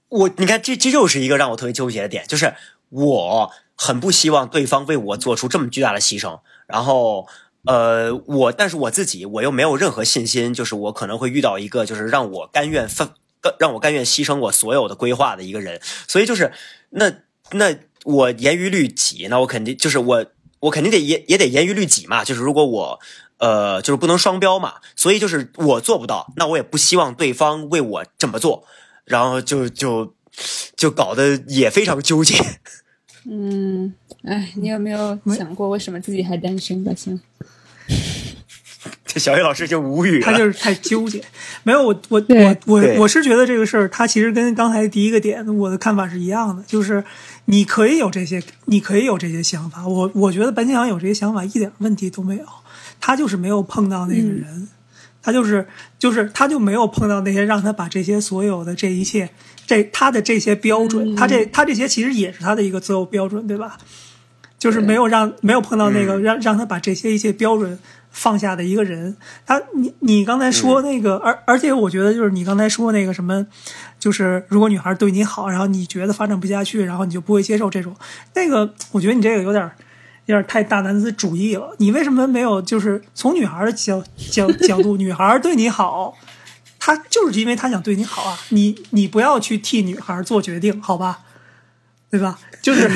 [0.10, 2.54] 我你看，这这又是一个让我特别纠结的点，就是
[2.89, 7.27] 我很不希望对方为我做出这么巨大的牺牲，然后。
[7.67, 13.09] 呃，我但是我自己我又没有任何信心，就是我可能会遇到一个就是让我甘愿分，
[13.57, 16.53] 让我甘愿牺牲我所有的规划的一个人，所以就是
[16.91, 17.11] 那
[17.53, 20.25] 那我严于律己，那我肯定就是我
[20.59, 22.99] 我肯定得也也得严于律己嘛，就是如果我
[23.39, 28.63] 呃就是不能双标嘛，所以就是我做不到，那我也不希望对方为我这么做，
[29.05, 30.13] 然后就就
[30.77, 32.35] 就搞得也非常纠结。
[33.29, 36.91] 嗯，哎，你有没有想过为什么自己还单身吧？
[36.95, 37.19] 行。
[39.05, 41.23] 这小雨老师就无语了，他就是太纠结。
[41.63, 47.03] 没有我，我我我我是觉得这个事儿，他其实跟刚才第一个点我的看法是一样的，就是
[47.45, 49.88] 你可以有这些，你可以有这些想法。
[49.88, 52.45] 我我觉得白金阳有这些想法一点问题都没有，
[52.99, 54.67] 他就是没有碰到那个人，
[55.21, 55.65] 他就是
[55.97, 59.29] 就是他就没有碰到那些让他把这些所有的这一切，
[59.65, 63.78] 这他的这些标准，他这他这些其实也是他的一个择偶标准，对吧？
[64.58, 67.78] 就是没有让没有碰到那个让让他把这些一些标准
[68.10, 69.15] 放下的一个人。
[69.45, 73.45] 他你你刚才说那个，而而且我觉得就是你刚才说那个什么，
[73.99, 77.95] 就是如果女孩对你好，然后你觉得发展不下去，然后你就不会接受这种
[78.34, 79.69] 那个，我觉得你这个有点
[80.25, 81.75] 有点太大男子主义了。
[81.78, 86.15] 你为什么没有就是从女孩的角角角度，女孩对你好？
[86.86, 91.21] 他就是因为他想对你好啊，你你不要去替女孩做决定，好吧？
[92.12, 92.38] 对吧？
[92.62, 92.88] 就是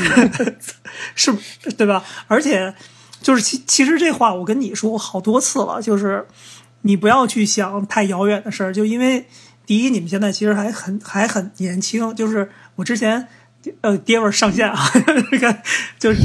[1.16, 1.36] 是，
[1.76, 2.04] 对吧？
[2.28, 2.76] 而且
[3.20, 6.28] 就是其其实这话我跟你说过好多次了，就是
[6.82, 9.26] 你不要去想太遥远的事儿，就因为
[9.66, 13.28] 第一，你们现在其实还很还很年轻，就是我之前
[13.82, 14.78] 呃爹味儿上线啊，
[15.32, 15.58] 这 个
[15.98, 16.22] 就是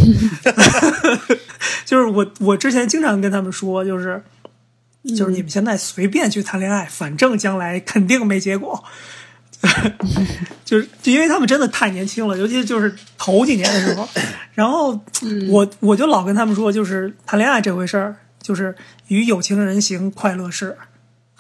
[1.87, 4.23] 就是我我之前经常跟他们说，就是
[5.11, 8.83] 就是你们现在随便去谈恋爱，反正将来肯定没结果。
[10.65, 14.07] 就是就因为他们真的太年轻了，尤其就是头几年的时候，
[14.53, 15.01] 然后
[15.49, 18.75] 我我就老跟他们说，就是谈恋爱这回事儿，就是
[19.09, 20.77] 与有情人行，快乐事，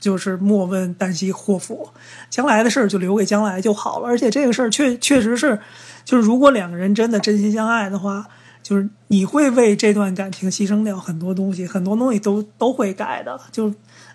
[0.01, 1.91] 就是莫问旦夕祸福，
[2.31, 4.07] 将来的事儿就留给将来就好了。
[4.07, 5.59] 而且这个事儿确确实是，
[6.07, 8.27] 就是如果两个人真的真心相爱的话，
[8.65, 13.73] 就是你会为这段感情牺牲掉很多东西，很多东西都都会改的，就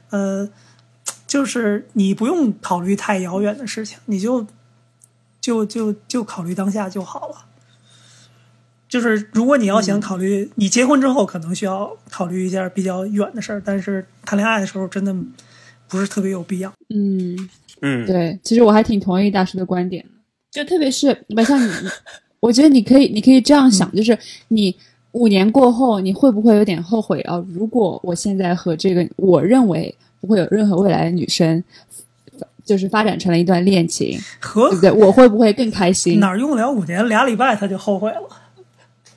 [0.09, 0.49] 呃。
[1.25, 4.47] 就是你不用考虑太遥远的事情，你就
[5.39, 7.45] 就就就考虑当下就好了。
[8.87, 15.15] 就是如果你要想考虑，你结婚之后可能需要考虑一下比较远的事儿，但是谈恋爱的时候真的
[15.87, 16.73] 不是特别有必要。
[16.89, 17.37] 嗯，
[17.81, 20.09] 嗯，对，其实我还挺同意大师的观点的，
[20.49, 21.71] 就特别是白像你，
[22.39, 24.17] 我觉得你可以，你可以这样想，就是
[24.49, 24.75] 你
[25.11, 27.43] 五年过后，你会不会有点后悔啊？
[27.53, 31.63] 如果我现在和这个我认为不会有任何未来的女生，
[32.63, 34.91] 就是发展成了一段恋情， 和对不对？
[34.91, 36.19] 我会不会更开心？
[36.19, 38.21] 哪儿用得了五年俩礼拜他就后悔了？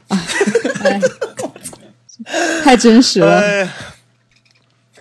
[0.08, 1.00] 哎
[2.62, 3.42] 太真实了。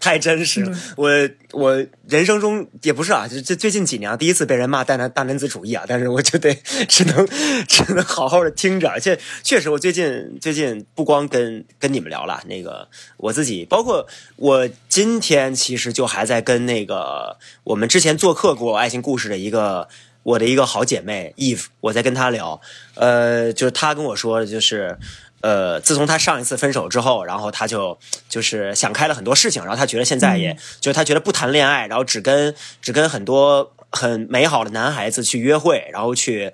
[0.02, 0.78] 太真实了。
[0.98, 1.10] 我
[1.52, 6.54] 我人生中也不是啊，就这最近几年啊，第一次被人骂大男大男子主义啊，但是我就得
[6.90, 7.26] 只能
[7.70, 8.90] 只能好好的听着。
[8.90, 19.88] 而且确实，我最近最近不光跟跟你们聊了，那个我自己，包括我今天其实就还在跟那个我们之前做客过爱情故事的一个。
[20.24, 22.62] 我的一个好姐妹 Eve，我在跟她聊，
[22.94, 24.96] 呃，就是她跟我说的，就是，
[25.42, 27.98] 呃，自从他上一次分手之后，然后他就
[28.30, 36.54] 就是想开了很多事情，然后他觉得现在也、就是他觉得不谈恋爱，然后只跟只跟很多很美好的男孩子去约会，然后去。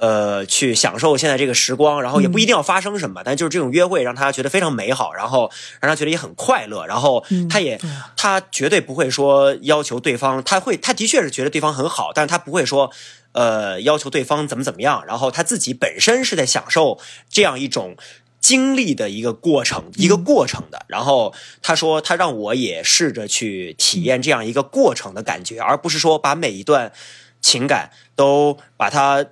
[0.00, 7.80] 呃，去享受现在这个时光，然后也不一定要发生什么，但就是这种约会让他觉得非常美好，然后让他觉得也很快乐，然后他也、
[8.16, 12.92] 他绝对不会说要求对方，他会，他的确是觉得对方很好，但是他不会说，
[13.32, 15.04] 呃，要求对方怎么怎么样。
[15.04, 17.96] 然后他自己本身是在享受这样一种
[18.48, 20.86] 经历的一个过程，一个过程的。
[20.88, 26.90] 然后他说，他让我也试着去体验这样一个过程的感觉，而不是说把每一段
[27.42, 29.26] 情感都把它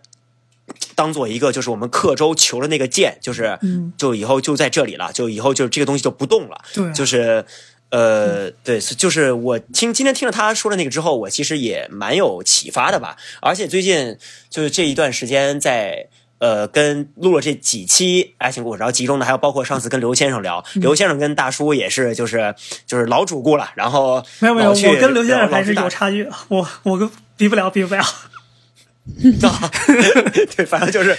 [0.94, 6.62] 当做一个就是我们刻舟求的那个剑，就是嗯就以后就在这里了，就以后就这个东西就不动了。
[6.74, 7.42] 对啊就是
[7.88, 13.16] 呃，对，就是我听今天听了他说的那个之后，我其实也蛮有启发的吧。
[13.40, 14.18] 而且最近
[14.50, 16.11] 就是这一段时间在。
[16.38, 20.83] 呃，跟录了这几期爱情故事，然后其中呢还有包括上次跟刘先生聊，嗯。
[20.83, 22.55] 刘先生跟大叔也是就是
[22.87, 28.03] 就是老主顾了，然后没有没有，我跟刘先生还是有差距，我我跟比不了比不了。
[28.03, 29.70] 啊，
[30.57, 31.16] 对，反正就是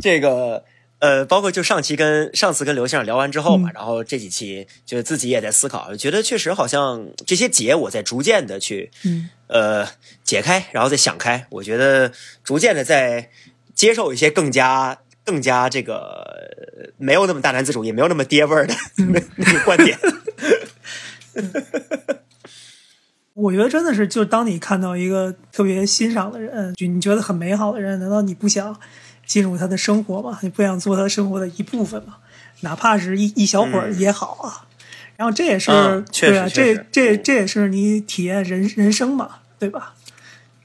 [0.00, 0.64] 这个
[1.00, 3.72] 呃，包括就上期跟上次跟刘先生聊完之后嘛，嗯。
[3.74, 9.28] 然后这几期就自己也在思考，觉得确实好像这些结我在逐渐的去嗯。
[9.48, 9.88] 呃
[10.22, 12.12] 解开，然后再想开，我觉得
[12.44, 13.30] 逐渐的在
[13.78, 14.98] 接受一些更加。
[15.28, 16.24] 更加这个
[16.78, 19.98] 呃没有那么大男子主义，没有那么爹味儿的那那个观点，
[23.36, 28.74] 我觉得真的是，就当你看到一个特别欣赏的人，就你觉得很美好的人，难道你不想
[29.26, 30.38] 进入他的生活吗？
[30.40, 32.16] 你不想做他生活的一部分吗？
[32.60, 34.64] 哪怕是一一小会儿也好啊。
[35.16, 39.92] 然后这也是、嗯对啊，确实这这这也是你体验人人生嘛，对吧？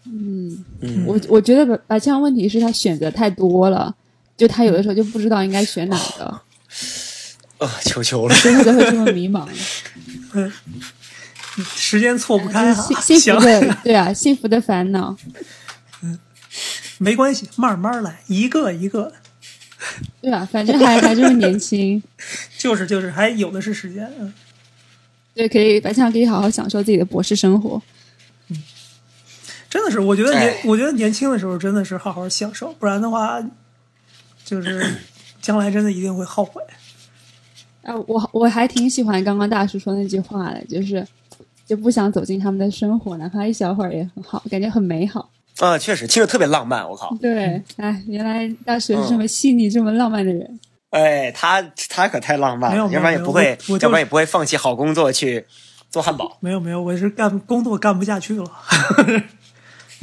[0.06, 0.64] 嗯，
[1.06, 3.96] 我我觉得白白枪问题是他选择太多了，
[4.36, 6.26] 就他有的时候就不知道应该选哪个，
[7.58, 9.48] 啊，求求了，所以他才会这么迷茫。
[11.76, 15.16] 时间错不开啊，幸幸福，的，对啊，幸福的烦恼。
[16.02, 16.18] 嗯
[17.00, 19.14] 没关系，慢慢来，一个一个，
[20.22, 22.02] 对啊，反正还还这么年轻，
[22.58, 24.12] 就是就是，还有的是时间。
[24.20, 24.34] 嗯，
[25.34, 27.82] 对，可以白枪可以好好享受自己的博士生活。
[29.74, 33.42] 真的是，我觉得年哎，我觉得年轻的时候真的是好好享受，不然的话，
[34.46, 34.86] 就是
[35.42, 36.62] 将来真的一定会后悔。
[37.82, 41.04] 啊，我我还挺喜欢刚刚大叔说那句话的，就是
[41.66, 45.28] 就不想走进他们的生活，哪怕一小会儿也很好，感觉很美好。
[45.58, 50.60] 啊，确实听着特别浪漫，我靠，对，哎，原来大叔是这么细腻、这么浪漫的人。
[50.92, 51.60] 哎，他
[51.90, 55.44] 他可太浪漫了，要不然也不会，要不然也不会放弃好工作去
[55.90, 56.38] 做汉堡。
[56.42, 58.46] 没有没有，我是干工作干不下去了。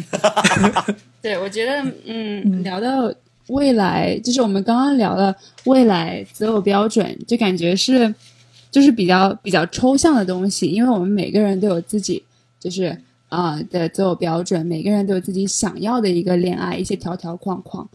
[1.23, 3.13] 对，我觉得，嗯，聊到
[3.49, 5.35] 未来，就是我们刚刚聊了
[5.65, 8.15] 未来择偶标准，就感觉是
[8.71, 12.23] 就是比较比较抽象的东西，因为我们每个人都有自己
[12.59, 12.97] 就是
[13.29, 17.89] 啊、的择偶标准，每个人都有自己想要的一个恋爱一些条条框框。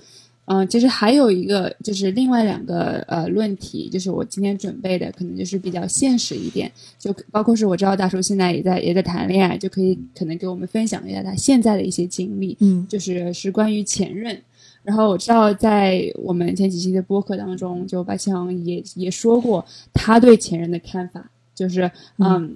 [0.45, 12.55] 嗯、其实还有一个就是另外两个呃论题，就是我今天准备的，可能就是比较现实一点，就包括是我知道大叔现在也在也在谈恋爱，就可以可能给我们分享一下他现在的一些经历。
[12.60, 14.39] 嗯就是是关于前任。
[14.84, 22.55] 然后我知道，在我们前几期的播客当中，就白强也也说过他对前任的看法，就是嗯，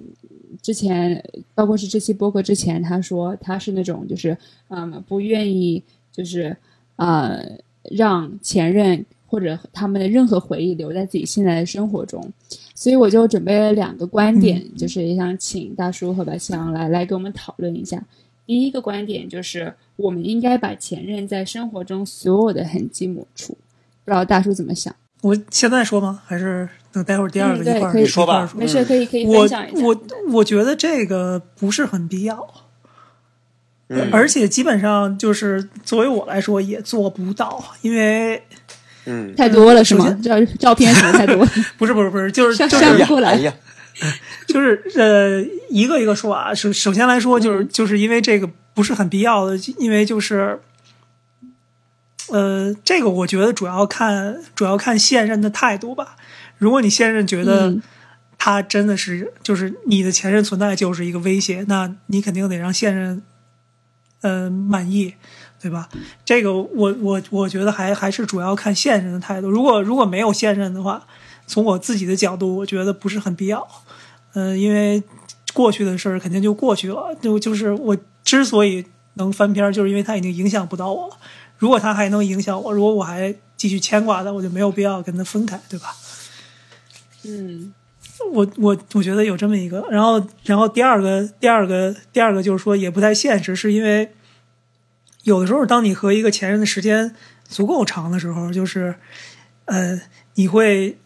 [0.62, 1.20] 之前
[1.56, 6.56] 包括是这期播客之前，他说他是那种就是嗯不愿意就是
[6.94, 7.44] 呃
[7.84, 12.32] 让前任或者他们的任何回忆留在自己现在的生活中，
[12.74, 18.02] 所以我就准备了两个观点，就是也想请大叔和白强来来跟我们讨论一下。
[18.46, 23.52] 第一个观点就是，我们应该把前任在生活中所有的痕迹抹除。
[24.04, 24.92] 不知道大叔怎么想？
[25.22, 26.20] 我现在说吗？
[26.26, 29.86] 还是等待会儿第二个嗯对可以一块儿一说吧没事，可以可以我分享一下。
[29.86, 30.00] 我
[30.32, 32.44] 我觉得这个不是很必要，
[33.92, 38.40] 嗯而且基本上就是作为我来说也做不到，因为
[39.06, 41.50] 嗯，太多了是吗照照片什么太多了？
[41.76, 43.36] 不是不是不是，就是上就是上过来
[44.46, 46.54] 就是呃，一个一个说啊。
[46.54, 50.58] 首首先来说，嗯就是就是因为这个不是很必要的，因为就是
[52.28, 56.16] 呃，这个我觉得主要看主要看现任的态度吧。
[56.58, 57.82] 如果你现任觉得嗯
[58.38, 63.22] 他真的是就是你的前任存在就是一个威胁，那你肯定得让现任
[64.20, 65.14] 呃满意。
[65.62, 65.90] 对吧？
[66.24, 69.50] 这个我我我觉得还还是主要看现任的态度。
[69.50, 71.06] 如果如果没有现任的话，
[71.46, 73.68] 从我自己的角度，我觉得不是很必要。
[74.32, 75.02] 嗯、因为
[75.52, 77.14] 过去的事儿肯定就过去了。
[77.20, 81.16] 就就是我之所以能翻篇儿，就是因为他已经影响不到我了。
[81.58, 85.94] 如果他还能影响我，如果我还继续牵挂他，我就没有必要跟他分开，对吧？
[87.24, 87.74] 嗯
[88.32, 94.12] 我我我觉得有这么一个，然后然后第二个第二个第二个就是说也不太现实，是因为
[95.24, 97.14] 有的时候当你和一个前任的时间
[97.48, 98.94] 足够长的时候，就是
[99.64, 100.00] 呃
[100.34, 100.96] 你会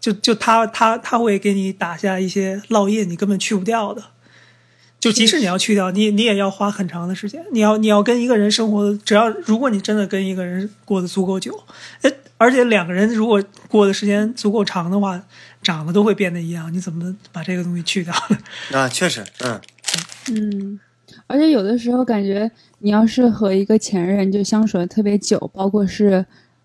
[0.00, 4.02] 就就他他他会给你打下一些烙印，你根本去不掉的。
[4.98, 7.44] 就即使你要去掉，你你也要花很长的时间。
[7.52, 11.62] 你要你要跟一个人生活，只要如果你真的跟一个人过得足够久，
[12.00, 15.22] 哎，而且两个人如果过的时间足够长的话，
[15.66, 16.72] 长得都会变得一样。
[16.72, 18.38] 你怎么把这个东西去掉呢？
[18.78, 19.60] 啊，确实，嗯
[20.30, 20.78] 嗯，
[21.26, 22.48] 而且有的时候感觉
[22.78, 26.24] 你要是和一个前任就相处的特别久，包括是，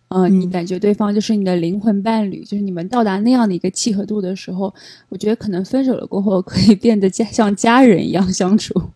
[0.09, 4.71] 呃，你感觉对方就是你的灵魂伴侣，就是你们到达那样的一个契合度的时候，
[5.09, 8.91] 我觉得可能分手了过后可以变得家像家人一样相处。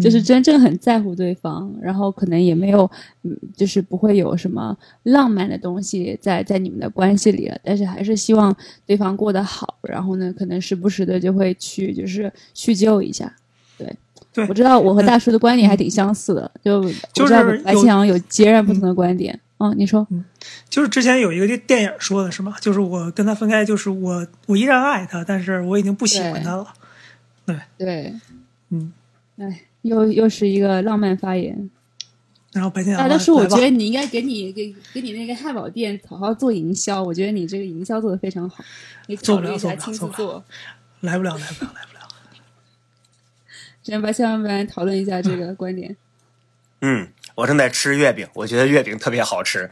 [0.00, 2.90] 就是真正很在乎对方，然后可能也没有，
[3.22, 8.54] 嗯，就是不会有什么浪漫的东西在在你们的关系里了，但是还是希望
[8.86, 13.32] 对方过得好，然后呢，可能时不时的就会去就是叙旧一下，
[13.76, 13.94] 对，
[14.32, 20.06] 对我知道我和大叔的观点还挺相似的，就就是白有启阳有截然不同的观点，嗯，你说，
[20.68, 22.56] 就是之前有一个电电影说的是吗？
[22.60, 26.66] 就是我跟他分开，就是我我依然爱他，但是我已经不喜欢他了。
[27.46, 27.56] 对。
[27.78, 28.14] 对，
[28.70, 28.92] 嗯，
[29.36, 31.70] 哎，又又是一个浪漫发言。
[32.52, 38.64] 然后白天大大叔，我觉得你应该给你给给你那个汉堡店好好做营销，我觉得你这个营销做的非常好，
[39.08, 40.44] 你做不了考虑一下做不了做不了亲自做。
[41.00, 42.08] 来不了，来不了，来不了。
[43.82, 45.96] 先生们讨论一下这个观点。
[46.80, 49.70] 嗯，我正在吃月饼，我觉得月饼特别好吃。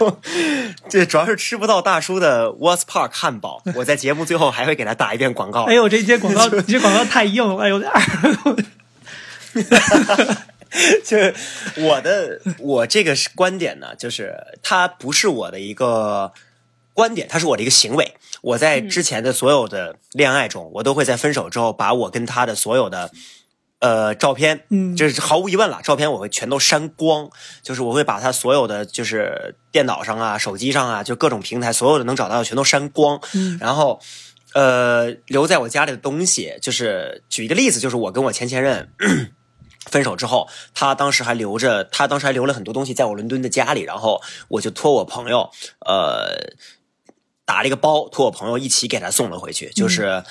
[0.88, 5.64] 这主要是吃不到大叔的 What's Park 汉堡，我在节目最后还会给他打一遍广告。
[5.64, 8.00] 哎呦，这些广告，你这广告太硬了，有点儿。
[11.04, 11.34] 就是
[11.76, 16.32] 我的，我这个是观点呢，就是它不是我的一个
[16.94, 18.14] 观点，它是我的一个行为。
[18.40, 23.10] 我在之前的所有的恋爱中，我都会在分手之后，把我跟他的所有的
[23.80, 27.28] 呃照片，嗯这是毫无疑问了，照片我会全都删光，
[27.62, 34.00] 就是我会把他所有的就是电脑上啊、手机上啊，就各种平台所有的能找到的全都删光，嗯然后。
[34.52, 38.90] 呃，留在我家里的东西，就是举一个例子，就是我跟我前前任
[39.86, 45.48] 分手之后，他当时还留着，他当时还留了很多东西在我伦敦的家里，然后我就托我朋友，
[45.86, 46.52] 呃，
[47.44, 49.70] 打了一个包，托我朋友一起给他送了回去。
[49.70, 50.24] 就是，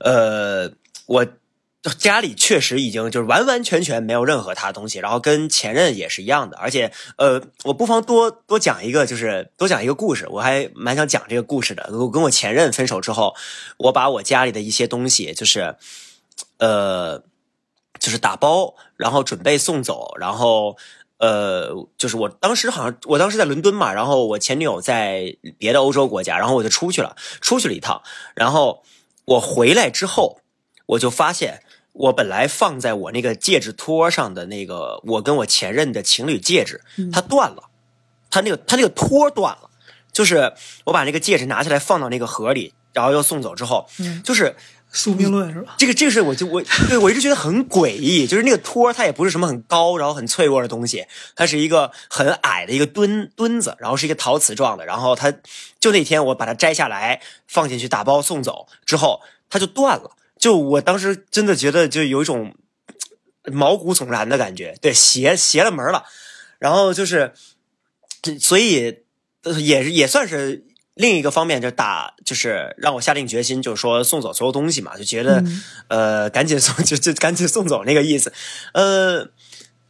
[0.00, 0.72] 呃，
[1.06, 1.24] 我
[1.90, 11.90] 家里确实已经就是完完全全没有任何他的东西，然后跟前任也是一样的，而且，呃，我不妨多多讲一个，就是多讲一个故事，我还蛮想讲这个故事的。
[11.92, 13.34] 我跟我前任分手之后，
[13.78, 15.76] 我把我家里的一些东西，就是，
[16.58, 17.22] 呃。
[18.00, 20.76] 就是打包，然后准备送走，然后
[21.16, 28.02] 呃，就是我当时好像我当时在伦敦嘛，然后我前女友在别的欧洲国家，然后我就出去了，出去了一趟，
[28.34, 28.82] 然后
[29.24, 30.40] 我回来之后，
[30.86, 31.62] 我就发现
[31.94, 37.70] 我本来放在我那个戒指托上的那个我跟我前任的情侣戒指，它断了，
[38.30, 39.70] 它那个它那个托断了，
[40.12, 40.52] 就是
[40.84, 44.54] 我把那个戒指拿下来放到那个盒里，然后又送走之后，嗯就是。
[44.96, 45.74] 宿命论是吧？
[45.76, 55.34] 这个这个是我就我对我一直觉得很诡异，就是那个托它也不是什么很高然后很脆弱的东西，它是一个很矮的一个墩墩子，然后是一个陶瓷状的，然后它
[55.80, 59.20] 就那天我把它摘下来放进去打包送走之后，
[59.50, 60.12] 它就断了，
[60.44, 62.54] 就我当时真的觉得就有一种
[63.50, 66.04] 毛骨悚然的感觉，对，邪邪了门了，
[66.58, 67.32] 然后就是，
[68.38, 68.98] 所以
[69.44, 70.66] 呃也是也算是。
[70.96, 78.32] 另一个方面就打，就是让我下定决心，就是说送走所有东西嘛，就觉得、嗯呃赶紧送， 就就赶紧送走那个意思。
[78.74, 79.28] 呃，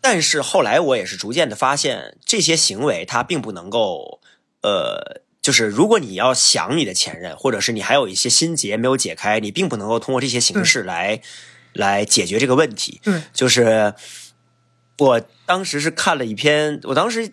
[0.01, 4.23] 但是后来我也是逐渐的发现，这些行为它并不能够
[4.63, 11.21] 呃，就是如果你要想你的前任，或者是你还有一些心结没有解开，你并不能够通过这些形式来
[11.75, 12.99] 来解决这个问题。
[13.05, 13.93] 对，就是
[14.97, 17.31] 我当时是看了一篇，我当时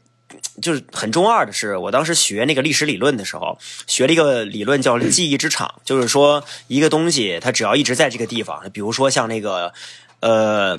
[0.61, 3.57] 就是很中二的是，我当时学那个历史理论的时候，
[3.87, 9.73] 学了一个理论叫记忆之场，就是说一个东西它只要一直在这个地方，比如说像那个
[10.19, 10.77] 呃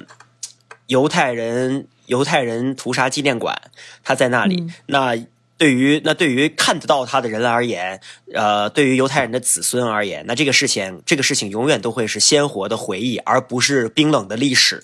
[0.87, 3.59] 犹太人犹太人屠杀纪念馆，
[4.05, 5.17] 它在那里，嗯那。
[5.63, 8.01] 对于那对于看得到他的人而言，
[8.35, 14.83] 呃，对于犹太人的子孙而言，那这个事情这个事情永远都会是鲜活的回忆，而不是冰冷的历史。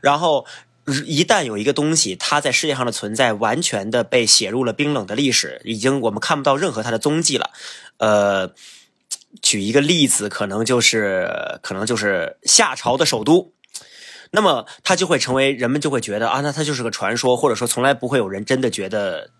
[0.00, 0.46] 然后
[1.06, 7.50] 一旦有一个东西它在世界上的存在完全的被写入了冰冷的历史，已经我们看不到任何它的踪迹了。
[7.96, 8.52] 呃，
[9.40, 13.52] 举一个例子，可能就是可能就是夏朝的首都。
[14.30, 19.30] 那么它就会成为人们就会觉得啊，那它就是个传说，或者说从来不会有人真的觉得。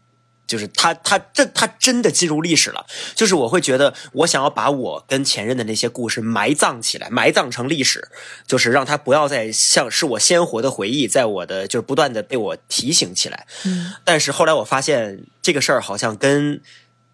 [0.47, 2.85] 就是他，他这他真的进入历史了。
[3.15, 8.09] 就是我会觉得，我想要把我跟前任的那些故事埋葬起来，埋葬成历史，
[8.47, 13.47] 就是让他不要再像是我鲜活的回忆，在我的就是不断的被我提醒起来。
[13.65, 16.61] 嗯，但是后来我发现，这个事儿好像跟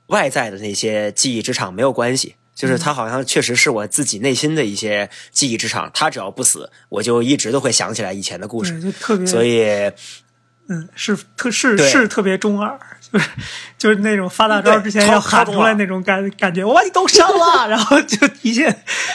[0.07, 2.35] 外在的那些记忆之场没有关系。
[2.55, 8.81] 就是他好像确实是我自己内心的一些记忆之场，他只要不死，我就一直都会想起来以前的故事。
[8.81, 9.62] 就特别所以，
[10.68, 12.76] 嗯，是特是对是特别中二，
[13.13, 13.31] 就 是
[13.79, 18.71] 就是那种发大招之前要喊出来那种感感觉，我把你都删了， 然后就一切，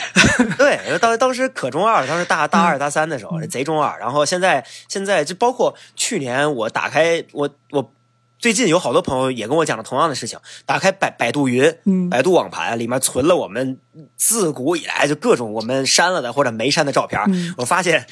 [0.57, 2.65] 对，当当时可中二，当时大大嗯。
[2.65, 7.91] 二大三的时候贼中二，然后现在现在就包括去年我打开我我
[8.39, 12.09] 最近有好多朋友也跟我讲了同样的事情，打开百百度云，嗯。
[12.09, 13.77] 百度网盘里面存了我们
[14.17, 17.53] 自古以来就各种我们删了的或者没删的照片，嗯。
[17.57, 18.07] 我发现。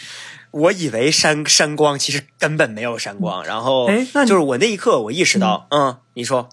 [0.52, 3.44] 我以为删删光，其实根本没有删光。
[3.44, 6.50] 然后，哎那就是我那一刻，我意识到，嗯，你说，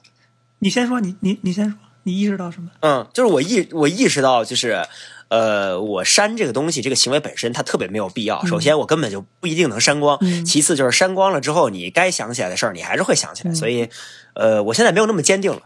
[0.61, 2.71] 你先说，你你你先说，你意识到什么？
[2.81, 4.85] 嗯，就是我意我意识到，就是
[5.29, 8.45] 呃，我删这个东西，这个行为本身它特别没有必要。
[8.47, 13.51] 首先，我根本就不一定能删光；嗯其次，就是删光了之后，你该想起来的事儿，你还是会想起来。
[13.53, 13.89] 嗯所以，
[14.35, 15.63] 呃，我现在没有那么坚定了。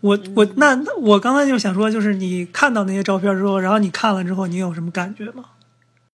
[0.00, 5.44] 我我那那我刚才就想说，就是你看到那些照片之后，然后你看了之后，你有什么感觉吗？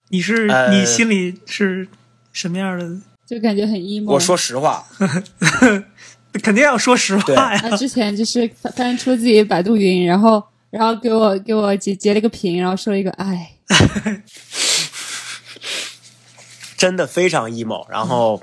[0.09, 1.87] 你是、呃你心里是
[2.33, 3.01] 什么样的？
[3.27, 4.13] 就感觉很 emo。
[4.13, 4.87] 我说实话，
[6.43, 7.59] 肯定要说实话呀。
[7.59, 13.53] 他之前就是翻翻出自己百度云，然后然后给我给我截截了个屏，然后说了一个哎，
[16.77, 17.85] 真的非常 emo。
[17.91, 18.41] 然后，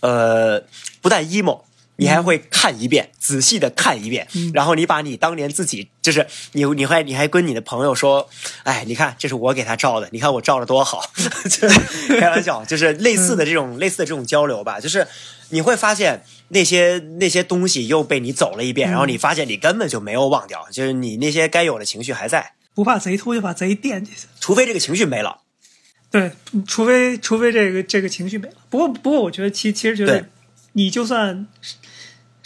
[0.00, 0.60] 呃，
[1.00, 1.60] 不但 emo。
[2.02, 8.28] 你还会看一遍，仔细的看一遍，然后你把你当年自己，就是你，你还你还跟你的朋友说，
[8.64, 11.10] 哎，你看，这是我给他照的，你看我照的多好，
[12.20, 15.06] 开玩笑，就是类似的这种、类似的这种交流吧，就是
[15.50, 24.12] 你会发现那些那些东西又被你走了一遍，然后你发现你根本就没有忘掉，就是你那些该有的情绪还在，不怕贼偷，就怕贼惦记。
[24.40, 25.38] 除非这个情绪没了。
[26.10, 26.30] 对，
[26.66, 28.54] 除非除非这个这个情绪没了。
[28.68, 30.26] 不过不过，我觉得其其实觉得
[30.72, 31.46] 你就算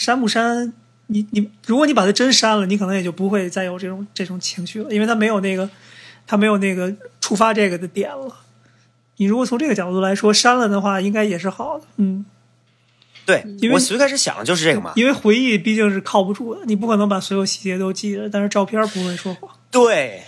[0.07, 0.73] 删不删，
[1.09, 5.69] 你你如果你把它真删了，你可能也就不会再有这种这种情绪了，因为它没有那个
[6.29, 8.33] 它没有那个触发这个的点了。
[9.17, 11.87] 你如果从这个角度来说，删了的话，应该也是好的。
[11.97, 12.25] 嗯，
[13.25, 19.51] 对因为我最开始想的就是这个嘛，因为回忆毕竟是靠不住的，你不可能把所有细节都记着，但是照片不会说谎。
[19.73, 20.23] 对，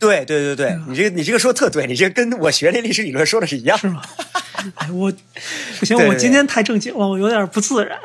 [0.00, 3.78] 对对对对，你这个你这个说的特对，你这个跟我学那历史理论说的是一样。
[3.78, 4.02] 是吗？
[4.74, 5.12] 哎，我
[5.78, 7.98] 不行，对对我今天太正经了，我有点不自然。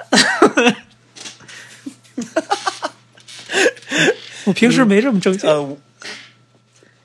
[4.45, 5.49] 我平时没这么正经。
[5.49, 5.77] 呃，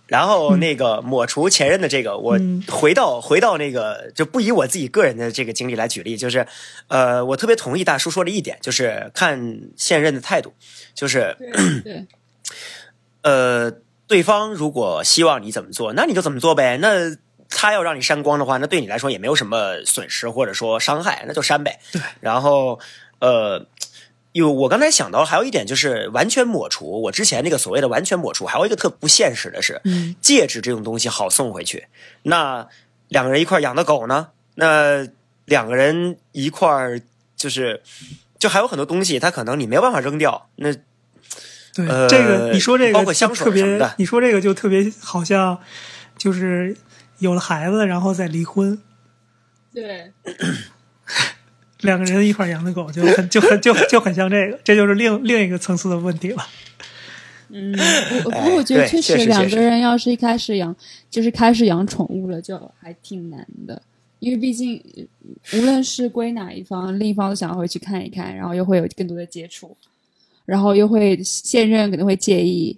[0.06, 6.46] 然后那个抹除前任的这个，我嗯回到回到那个，就不以我自己个人的这个经历来举例，就是
[6.88, 10.54] 呃，我特别同意大叔说的一点，就是看现任的态度，
[10.94, 11.36] 就是
[11.82, 12.06] 对，
[13.22, 13.72] 呃，
[14.06, 16.78] 对方如果希望你怎么做，那你就怎么做呗。
[16.80, 17.16] 那
[17.48, 21.80] 他要让你删光的话，那对你来说也没有什么损失或者说伤害，那就删呗。
[21.92, 22.02] 对。
[22.20, 22.78] 然后
[23.20, 23.66] 呃，
[24.34, 31.86] 有我刚才想到还有一点就是完全抹除，我之前那个所谓的完全抹除，还有一个特不现实的是，嗯戒指这种东西好送回去，
[32.24, 32.68] 那
[33.08, 34.28] 两个人一块养的狗呢？
[34.56, 35.08] 那
[35.46, 37.00] 两个人一块儿
[37.34, 37.80] 就是。
[38.36, 40.50] 就还有很多东西，他可能你没有办法扔掉。
[40.56, 40.70] 那
[41.72, 45.58] 对，呃这个你说这个包括香水就特什么的，别你说这个就特别好像
[46.18, 46.76] 就是
[47.20, 48.82] 有了孩子，然后再离婚，
[49.72, 50.12] 对，
[51.84, 56.44] 两个人一块养的狗， 就很就很就就很像这个，这就是另另一个层次的问题了。
[57.50, 57.72] 嗯，
[58.08, 60.74] 不不过我觉得确确实两个人要是一开始养，
[61.10, 63.80] 就是开始养宠物了，就还挺难的，
[64.18, 69.76] 因为毕竟呃无论是归哪一方，另一方都想要回去看一看，然后又会有更多的接触，
[70.46, 72.76] 然后又会现任可能会介意，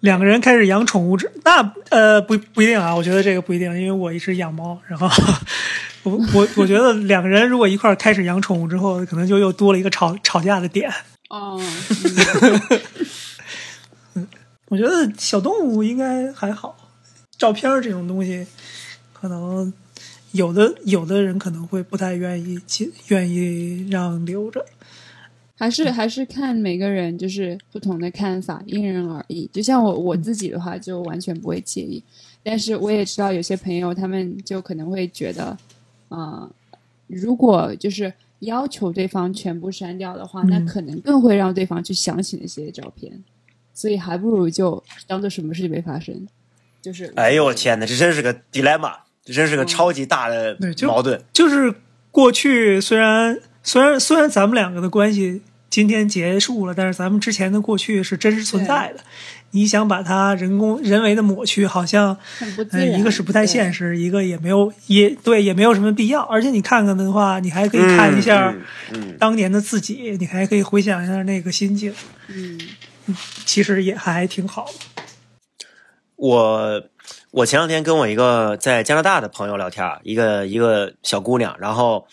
[0.00, 5.08] 两个人开始养宠物之，那呃不不一定啊，我觉得这个不一定，因为我一直养猫，然后
[6.04, 10.90] 我我我觉得两个人如果一块儿开始养宠物之后，可能就又多了一个吵吵架的点。
[11.30, 11.60] 哦，
[14.68, 16.76] 我觉得小动物应该还好，
[17.38, 18.46] 照片这种东西，
[19.12, 19.72] 可能
[20.32, 24.64] 有的有的人可能会不太愿意接愿意让留着。
[25.56, 29.48] 还是还是看每个人就是不同的看法，因人而异。
[29.52, 32.02] 就像我我自己的话，就完全不会介意。
[32.42, 35.56] 但是我也知道有些朋友，他们就可能会觉得，
[36.14, 36.50] 啊、
[37.06, 43.22] 如果就是要求对方全部删掉的话，那嗯可能更会让对方去想起那些照片。
[43.72, 46.26] 所以还不如就当做什么事情没发生。
[46.80, 48.94] 就是，哎呦我天哪，这真是个 dilemma，
[49.24, 51.20] 这真是个超级大的矛盾。
[51.32, 51.74] 就是
[52.12, 59.00] 过去虽然虽然虽然咱们两个的关系今天结束了，但是咱们之前的过去是真实存在的。
[59.54, 62.16] 你想把它人工人为的抹去，好像
[62.72, 62.84] 呃。
[62.94, 66.22] 一个是不太现实，一个也没有也对也没有什么必要。
[66.22, 68.52] 而且你看看的话，你还可以看一下
[69.18, 71.94] 当年的自己，你还可以回想一下那个心境，
[72.28, 72.58] 嗯，
[73.44, 74.66] 其实也还挺好。
[76.16, 76.82] 我
[77.30, 82.06] 我前两天跟我一个在加拿大的朋友聊天，一个一个小姑娘，然后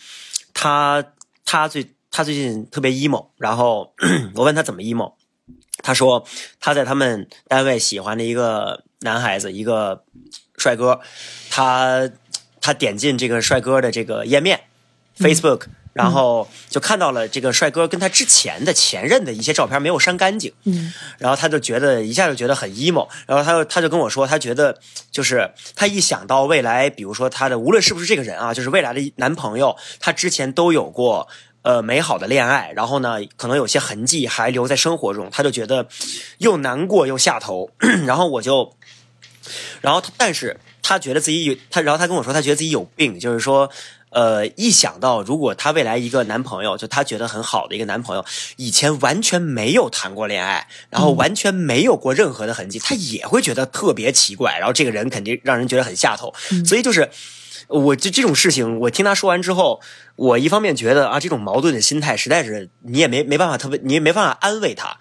[0.53, 1.03] 她
[1.45, 3.93] 她最她最近特别 emo，然后
[4.35, 5.13] 我问她怎么 emo，
[5.81, 6.25] 他说
[6.59, 10.03] 他在他们单位喜欢的一个男孩子，一个
[10.57, 10.99] 帅哥，
[11.49, 12.09] 他
[12.59, 14.61] 他点进这个帅哥的这个页面、
[15.17, 15.63] Facebook，
[15.93, 20.93] 然后就看到了这个帅哥跟他之前的前任的一些照片没有删干净，嗯。
[21.17, 24.79] 然后他就觉得一下就觉得很 emo，然后他就他就跟我说，他觉得
[25.11, 31.27] 就是他一想到未来，比如说他的无论是不是这个人啊，就是未来的男朋友，他之前都有过
[31.63, 35.87] 呃美好的恋爱，然后呢，可能有些痕迹还留在生活中，他就觉得
[36.37, 37.71] 又难过又下头，
[38.05, 38.75] 然后我就，
[39.81, 43.69] 然后他但是他觉得自己有他，然后他跟我说，他觉得自己有病，就是说。
[44.13, 48.25] 呃，一想到如果她未来一个男朋友，就她觉得很好的一个男朋友，
[48.57, 54.57] 以前完全没有谈过恋爱，然后完全没有过任何的痕迹，她也会觉得特别奇怪。
[54.59, 56.33] 然后这个人肯定让人觉得很下头，
[56.65, 57.09] 所以就是
[57.71, 59.81] 我就这种事情，我听他说完之后，
[60.15, 64.97] 我一方面觉得啊，这种矛盾的心态实在是你也没没办法特别，你也没办法安慰他。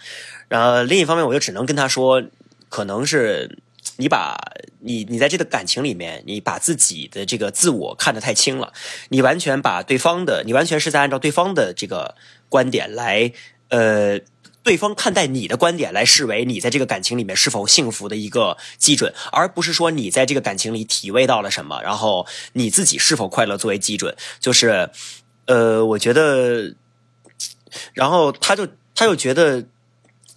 [0.49, 2.23] 然后另一方面，我就只能跟他说，
[2.68, 3.59] 可能是
[3.97, 4.37] 你把
[4.81, 8.73] 你你在这个感情里面，你把自己的这个自我看得太轻了，
[9.09, 12.14] 你完全把对方的，你完全是在按照对方的这个
[12.49, 13.33] 观点来，
[13.68, 14.21] 呃。
[14.62, 24.16] 对方看待你的观点来视为你在这个感情里面是否幸福的一个基准，而不是说你在这个感情里体味到了什么，然后你自己是否快乐作为基准。
[24.38, 24.90] 就是，
[25.46, 26.74] 呃，我觉得，
[27.94, 29.66] 然后他就他就觉得。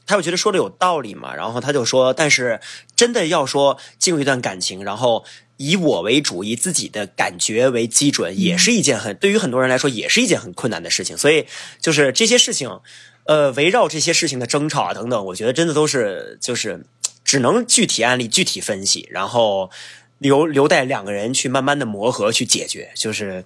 [0.05, 2.59] 他又觉得说的有道理嘛，然后他就说，但是
[2.93, 5.23] 真的要说进入一段感情，然后
[5.55, 11.17] 以我为主，以自己的感觉为基准，也是一件很对于很多人来说也是一件很困难的事情。
[11.17, 11.47] 所以
[11.79, 12.81] 就是这些事情，
[13.25, 16.85] 呃，围绕这些事情的争吵啊等等，我觉得真的都是就是
[17.23, 19.71] 只能具体案例具体分析，然后
[20.17, 23.45] 留留待两个人去慢慢的磨合去解决，就是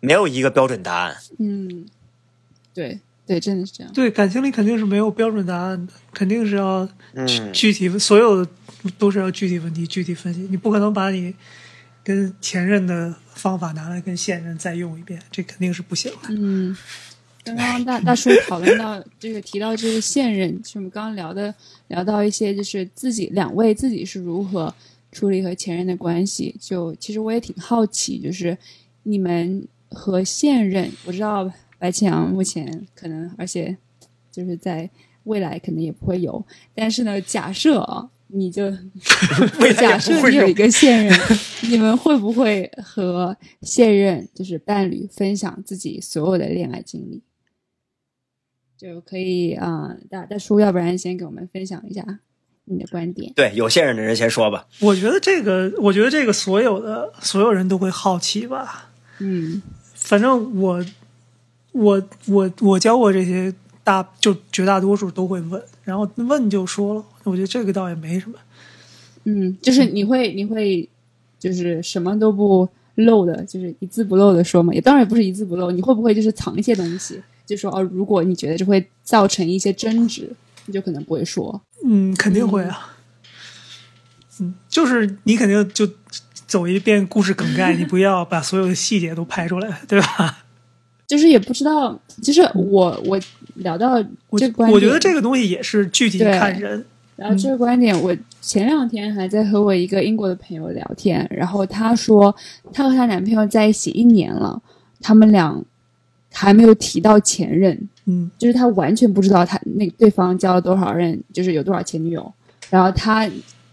[0.00, 1.16] 没有一个标准答案。
[1.38, 1.86] 嗯，
[2.74, 3.92] 对对，真的是这样。
[3.92, 8.50] 对，感情里肯定是没有标准答案的，肯定是要嗯，具体，所有的
[8.98, 10.40] 都是要具体问题具体分析。
[10.50, 11.34] 你不可能把你
[12.04, 16.28] 跟前任的方法拿来跟现任再用一遍，这肯定是不行的。
[16.28, 16.76] 嗯，
[17.46, 21.54] 刚刚大大叔讨论到这个，提到这个现任，就我们刚刚聊的
[21.88, 24.74] 聊到一些，就是自己两位自己是如何
[25.12, 26.54] 处理和前任的关系。
[26.60, 28.58] 就其实我也挺好奇，就是
[29.04, 33.76] 你们和现任，我知道白启阳目前可能，而且
[34.32, 34.90] 就是在
[35.24, 36.44] 未来可能也不会有，
[36.74, 38.68] 但是呢，假设啊，你就
[39.78, 41.16] 假设你有一个现任，
[41.70, 47.22] 你们会不会和现任就是伴侣分享自己所有的恋爱经历？
[48.76, 52.20] 就可以啊、呃大大叔，要不然先给我们分享一下
[52.64, 53.32] 你的观点。
[53.34, 54.66] 对，有现任的人先说吧。
[54.80, 58.90] 我觉得这个，我觉得这个所有的所有人都会好奇吧。
[59.18, 59.62] 嗯
[59.94, 60.84] 反正我，
[61.72, 63.52] 我我我教过这些
[63.82, 67.04] 大，就绝大多数都会问，然后问就说了。
[67.24, 68.38] 我觉得这个倒也没什么。
[69.24, 70.88] 嗯，就是你会你会
[71.40, 74.72] 就是什么都不漏的，就是一字不漏的说嘛。
[74.72, 77.20] 也当然也不是一字不漏，你会不会就是藏一些东西？
[77.46, 80.30] 就说哦，如果你觉得这会造成一些争执，
[80.66, 81.60] 你就可能不会说。
[81.84, 82.96] 嗯，肯定会啊。
[84.40, 85.88] 嗯，就是你肯定就
[86.46, 90.44] 走一遍故事梗概， 你不要把所有的细节都拍出来，对吧？
[91.06, 93.18] 就是也不知道，其实我我
[93.54, 93.92] 聊到
[94.28, 96.84] 我这个观点，我觉得这个东西也是具体看人。
[97.14, 102.34] 然后这个观点，我前两天还在和我一个英国的朋友聊天，然后她说，
[102.74, 104.60] 她和她男朋友在一起一年了，
[105.00, 105.64] 他们俩
[106.38, 108.30] 还没有提到前任，嗯。
[108.36, 112.30] 就是他完全不知道他那对方交了多少任，就是有多少前女友，
[112.68, 113.26] 然后他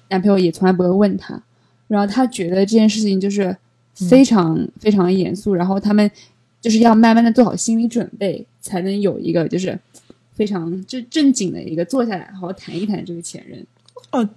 [0.09, 1.43] 男朋友也从来不会问他，
[1.89, 3.55] 然后他觉得这件事情就是
[3.93, 6.09] 非常、非常严肃，然后他们
[6.61, 9.78] 就是要慢慢的做好心理准备，才能有一个就是
[10.34, 13.66] 非常就正经的一个坐下来好好谈一谈这个前任。
[14.11, 14.30] 哦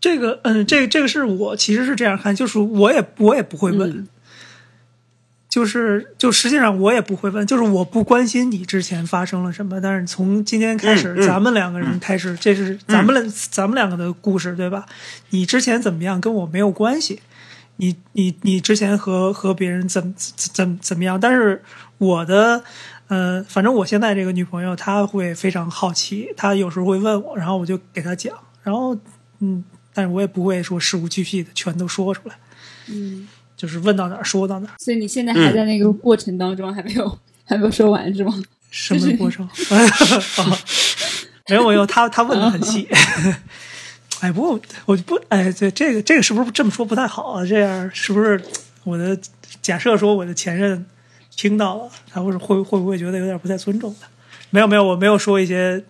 [0.00, 4.08] 这个，嗯，这个这个是我其实是这样看，就是我也我也不会问，嗯
[5.50, 14.86] 就是就实际上我也不会问，就是我不关心你之前发生了什么，但是从今天开始，嗯嗯咱们两个人开始，这是咱们两、咱们两个的故事，对吧？
[15.30, 17.20] 你之前怎么样跟我没有关系，
[17.76, 21.18] 你你你之前和和别人怎怎怎怎么样？
[21.18, 21.62] 但是
[21.98, 22.62] 我的
[23.08, 28.32] 呃，反正我现在这个女朋友，她会非常好奇，她有时候会问我，然后我就给她讲，
[28.62, 28.96] 然后
[29.40, 32.36] 嗯，但是我也不会说事无巨细的全都说出来，
[32.86, 33.26] 嗯，
[33.60, 34.74] 就是问到哪儿说到哪儿。
[34.78, 38.32] 所以你现在还在那个过程当中，还没有还没有说完是吗？
[38.70, 39.46] 什么过程？
[40.38, 40.58] 哦
[41.48, 42.88] 没有没有，他他问的很细。
[44.20, 47.44] 哎，不过我不哎，对这个这个是不是这么说不太好啊？
[47.44, 48.40] 这样是不是
[48.84, 49.18] 我的
[49.60, 50.86] 假设说我的前任
[51.36, 54.08] 听到了，他会会会不会觉得有点不太尊重他？
[54.50, 55.84] 没有没有，我没有说一些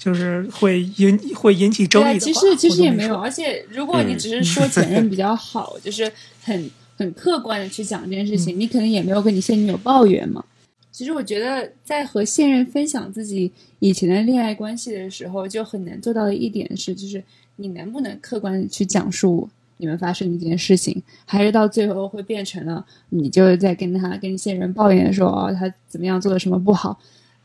[0.00, 2.18] 就是会引会引起争议。
[2.18, 6.10] 其实其实也没有，而且如果你只是说前任 比较好，就是
[6.42, 10.42] 很很客观的去讲这件事情，你可能也没有跟你现女友抱怨嘛。
[10.90, 17.22] 其实我觉得，在和现任分享自己以前的恋爱关系的时候，就很难做到的一点是，就是
[17.56, 26.98] 你能不能客观的去讲述你们发生的一件事情，还是到最后会变成了你就在跟他跟现任抱怨说哦他怎么样做的什么不好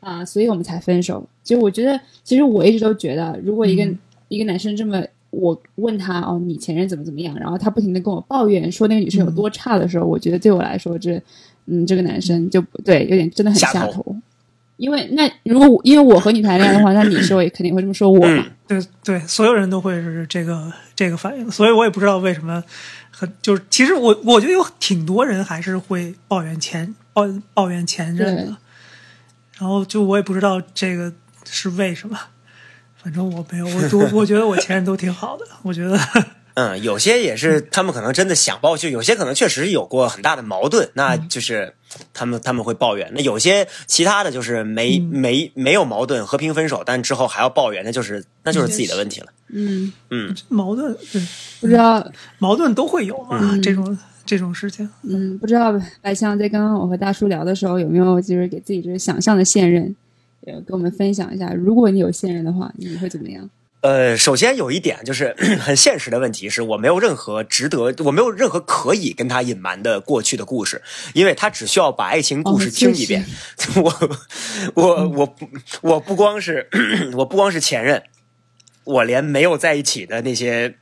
[0.06, 1.28] 啊、所以我们才分手。
[1.44, 3.98] 就我觉得，其实我一直都觉得，如果一个、嗯
[4.28, 11.22] 一个男生这么我问他哦，你前任怎么怎么样，然后他不停的跟我抱怨说那个女生有多差的时候，我觉得对我来说这
[11.68, 14.16] 嗯这个男生就不对，有点真的很下头。
[14.78, 18.46] 因为那如果我因为我和你谈恋爱的话，那你说也肯定会这么说我嘛。
[18.68, 22.64] 对对，所有人都会是这个这个反应，所以我也不知道为什么
[23.12, 28.58] 很就是，其实我我觉得有挺多人还是会抱怨前抱抱怨前任的，
[29.58, 31.12] 然后就我也不知道这个
[31.50, 32.20] 是为什么，
[33.02, 35.98] 反正我没有，我我我觉得我前任都挺好的，我觉得
[36.56, 41.74] 嗯，有些也是他们可能真的想抱就，有些可能确实有过很大的矛盾，那就是
[42.14, 43.12] 他们他们会抱怨。
[43.14, 49.28] 那有些其他的就是没、没没有矛盾，和平分手，但之后还要抱怨，那就是那就是自己的问题了。
[49.50, 51.22] 嗯，嗯，矛盾对。
[51.60, 52.10] 不知道。
[52.40, 54.90] 矛盾都会有嘛，这种这种事情。
[55.04, 59.96] 嗯，不知道白象在刚刚我和大叔聊的时候，有没有就是给自己就是想象的现任，
[60.42, 63.50] 也，跟我们分享一下，如果你有现任的话，你会怎么样？
[63.82, 70.82] 呃，首先有一点就是 很现实的问题，是我没有任何值得，我没有任何可以跟他隐瞒的过去的故事，
[71.14, 73.24] 因为他只需要把爱情故事哦听一遍。
[73.78, 74.18] 我
[74.74, 75.48] 我我不
[75.82, 76.68] 我不光是
[77.18, 78.02] 我不光是前任，
[78.86, 80.76] 我连没有在一起的那些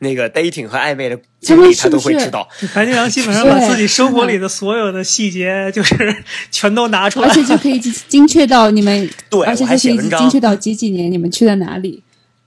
[0.00, 2.48] 那个 dating 和暧昧的经历，他都会知道。
[2.74, 7.34] 白金阳基本上把自己生活里的所有的细节，就是 全都拿出来而。
[7.34, 12.02] 且就可以精精确到你们， 对而且还就可以写文章精确到几几年你们去了哪里，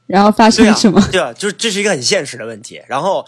[0.08, 2.82] 然后发生什么。，对啊，就是这是一个很现实的问题。
[2.88, 3.26] 然后，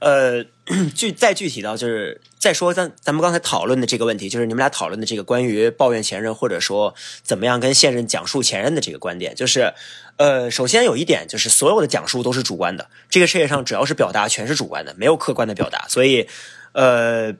[0.00, 0.44] 呃，
[0.94, 9.72] 具再具体到就是再说咱咱们刚才讨论的这个问题，就是你们俩讨论的这个关于抱怨前任或者说怎么样跟现任讲述前任的这个观点，就是
[10.16, 16.28] 呃，首先有一点就是所有的讲述都是主观的，这个世界上只要是表达全是主观的，没有客观的表达，所以
[16.72, 17.34] 呃。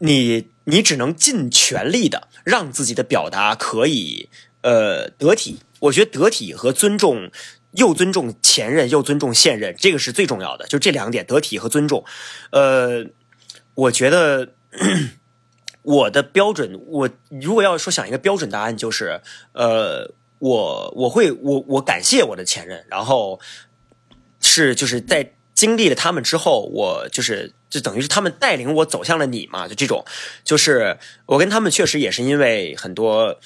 [0.00, 4.28] 你你只能尽全力的让自己的表达可以
[4.60, 5.58] 呃得体。
[5.80, 7.32] 我觉得得体和尊重，
[7.72, 10.68] 又尊重前任又尊重现任，这个是最重要的。
[10.68, 12.04] 就这两点，得体和尊重。
[12.52, 13.06] 呃，
[13.74, 14.52] 我觉得
[15.82, 19.20] 我的标准，我如果要说想一个标准答案，就是
[19.52, 23.40] 呃，我我会我我感谢我的前任，然后
[24.40, 30.04] 是就是在经历了他们之后，我就是就等于是他们带领我走向了你嘛，就这种，
[30.44, 33.38] 就是我跟他们确实也是因为很多。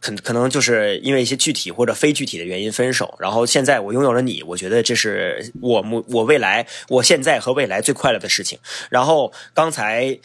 [0.00, 8.58] 可可能就是因为一些具体或者非具体的原因分手，然后现在我拥有了你，我觉得这是我我未来我现在和未来最快乐的事情。
[8.90, 10.20] 然后刚才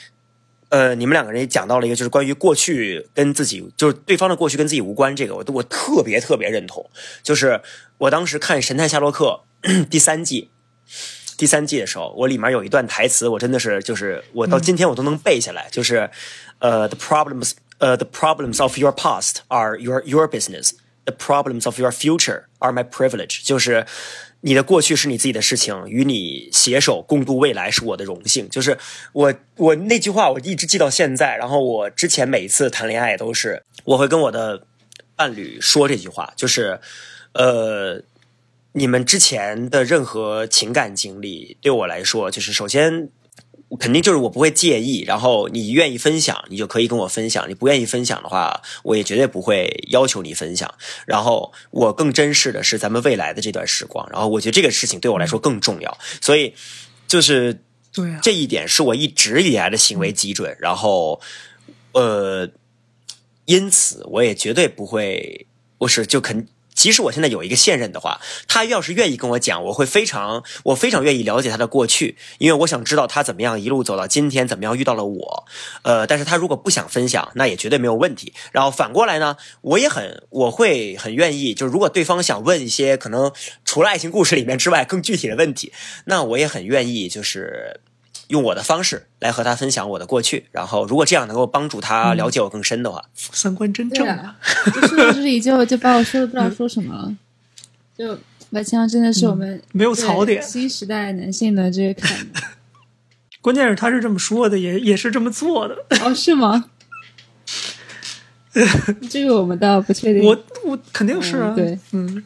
[0.70, 6.90] 呃，你们两个人也讲到了一个，就是关于过去跟自己，就是对方的过去跟自己无关，这个我我特别特别认同。
[7.22, 7.62] 就是
[7.98, 9.42] 我当时看《神探夏洛克》
[9.90, 10.52] 第三季。
[11.38, 16.10] 第三季的时候，我里面有一段台词，我真的是就是我到今天我都能背下来，就是
[16.60, 20.72] 呃，the problems 呃、the problems of your past are your your business,
[21.06, 23.86] the problems of your future are my privilege，就是
[24.42, 28.50] 你的过去是你自己的事情，与你携手共度未来是我的荣幸。
[28.50, 28.78] 就是
[29.14, 34.66] 我我那句话我一直记到现在，然后我之前每一次谈恋爱都是我会跟我的
[35.16, 36.80] 伴侣说这句话，就是
[37.34, 38.04] 呃。
[38.72, 43.10] 你们之前的任何情感经历，对我来说，就是首先
[43.78, 50.74] 肯定就是我不会介意，然后你愿意分享，你就可以跟我分享；你不愿意分享的话，我也绝对不会要求你分享。
[51.06, 56.54] 然后我更珍视的是咱们未来的这段时光，然后我觉得这个事情对我来说更重要，所以
[57.08, 57.62] 就是
[57.94, 61.22] 对啊，这一点是我一直以来的行为基准，然后
[61.92, 62.50] 呃，
[63.46, 65.46] 因此我也绝对不会，
[65.80, 66.48] 我是就肯。
[66.80, 75.46] 即使我现在有一个现任的话，他要是愿意跟我讲，我会非常，我非常愿意了解他的过去，因为我想知道他怎么样一路走到今天，怎么样遇到了我。
[75.82, 78.32] 呃，但是他如果不想分享，那也绝对没有问题。
[78.54, 83.34] 然后反过来呢，我也很，我会很愿意，就是如果对方想问一些可能
[83.66, 85.74] 除了爱情故事里面之外更具体的问题，
[86.06, 87.82] 那我也很愿意，就是。
[88.30, 94.36] 用我的方式来和他分享我的过去，然后如果这样能够帮助他了解我更深的话，三观真对正啊，
[94.74, 97.16] 就说到这里就就把我说的不知道说什么了。
[97.98, 98.18] 就
[98.52, 100.42] 白枪真的是我们没有槽点。
[100.42, 102.18] 新时代男性的这个坎。
[103.42, 105.76] 关键是他是这么说的，也也是这么做的。
[106.02, 106.70] 哦，是吗？
[109.10, 110.24] 这个我们倒不确定。
[110.24, 112.24] 我我肯定是啊，嗯对，嗯，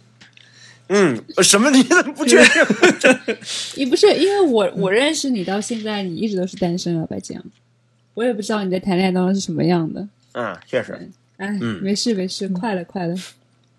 [0.96, 1.72] 嗯，什么？
[1.72, 3.38] 你怎么不确定？
[3.78, 7.44] 你不是因为我我认识你到现在，你一直都是单身啊，白江。
[8.14, 10.08] 我也不知道你在谈恋爱当中是什么样的。
[10.34, 11.10] 嗯，确实。
[11.38, 13.16] 哎，嗯没事没事，快了快了。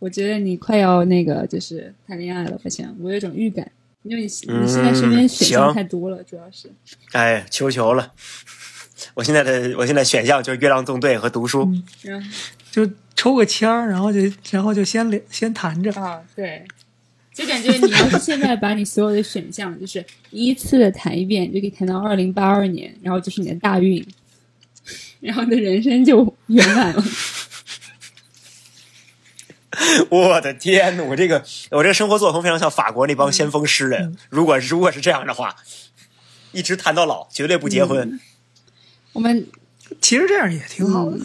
[0.01, 2.93] 我觉得你快要那个就是谈恋爱了，白江。
[3.01, 3.71] 我有一种预感，
[4.03, 6.69] 因为你你嗯现在身边选项太多了，主要是。
[7.13, 8.13] 哎，求求了！
[9.15, 11.71] 我现在的我现在选项就是月亮纵队和读书。
[12.03, 12.29] 然后
[12.73, 14.19] 就抽个签儿，然后就
[14.51, 16.65] 然后就先连先谈着，啊，对，
[17.35, 24.07] 就感觉你要 是现在把你所有的选项就是依次的谈一遍，就可以谈到二零八二年，然后就是你的大运，
[25.21, 27.05] 然后你的人生就圆满了。
[30.09, 34.17] 我的天呐，我这个我这个生活作风非常像法国那帮先锋诗人。
[34.31, 35.57] 如果 如果是这样的话，
[36.53, 38.21] 一直谈到老，绝对不结婚。
[39.13, 39.49] 我们
[40.01, 41.19] 其实这样也挺好的。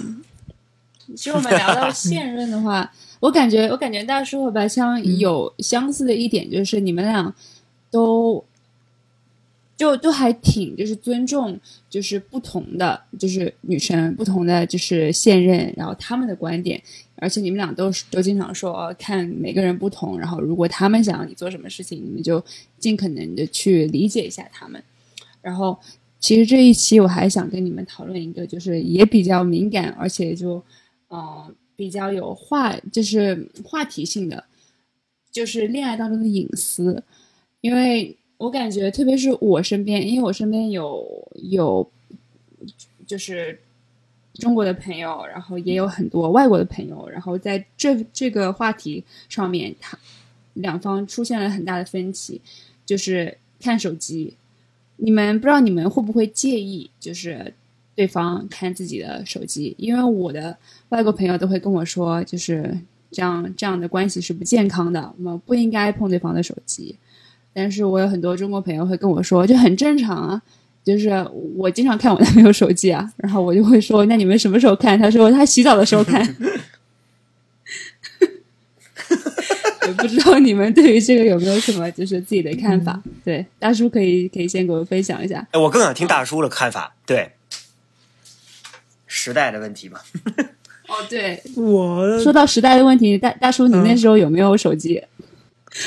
[1.16, 7.34] 其实我们聊到现任的话，我感觉我感觉大叔和白枪有相似的一点，就是你们俩
[7.92, 8.44] 都
[9.78, 11.60] 就都还挺就是尊重
[11.90, 16.82] 就是不同的就是女生不同的就是现任，然后他们的观点，
[17.16, 22.44] 而且你们俩都是都经常说、哦看每个人不同，然后如果他们想要你做什么事情，你们就
[22.78, 24.84] 尽可能的去理解一下他们，
[25.42, 25.78] 然后。
[26.22, 30.62] 其实这一期我还想跟你们讨论一个，就是也比较敏感，而且就
[31.08, 31.50] 呃
[31.80, 34.44] 比较有话就是话题性的，
[35.32, 37.02] 就是恋爱当中的隐私。
[37.62, 41.90] 因为我感觉，特别是我身边，因为我身边有有
[43.08, 43.58] 就是
[44.34, 49.98] 中国的朋友，然后也有很多外国的朋友，然后在这这个话题上面，他
[50.56, 52.42] 两方出现了很大的分歧，
[52.86, 54.34] 就是看手机。
[54.98, 57.54] 你们不知道你们会不会介意，就是
[58.00, 59.76] 对方看自己的手机？
[59.78, 60.56] 因为我的
[60.88, 62.74] 外国朋友都会跟我说，就是
[63.12, 66.96] 这样这样的关系是不健康的，我们不应该碰对方的手机。
[67.54, 70.42] 但是我有很多中国朋友会跟我说，就很正常啊，
[70.82, 71.10] 就是
[71.58, 74.98] 我经常看我男朋友手机啊，然后我就会说，那你们什么时候看？
[74.98, 76.26] 他说他洗澡的时候看。
[79.90, 83.04] 我不知道你们对于这个有没有什么就是自己的看法？
[83.26, 85.46] 对，大叔可以可以先给我分享一下。
[85.52, 86.96] 哎，我更想听大叔的看法。
[87.06, 87.32] 对，
[89.10, 90.00] 时代的问题嘛。
[90.88, 95.04] 哦，对，我说到时代的问题，大大叔，你那时候有没有手机？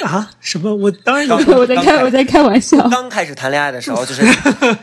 [0.05, 0.73] 啊什么？
[0.75, 2.89] 我当然有 我在开我在开玩笑。
[2.89, 4.23] 刚开始谈恋爱的时候，就是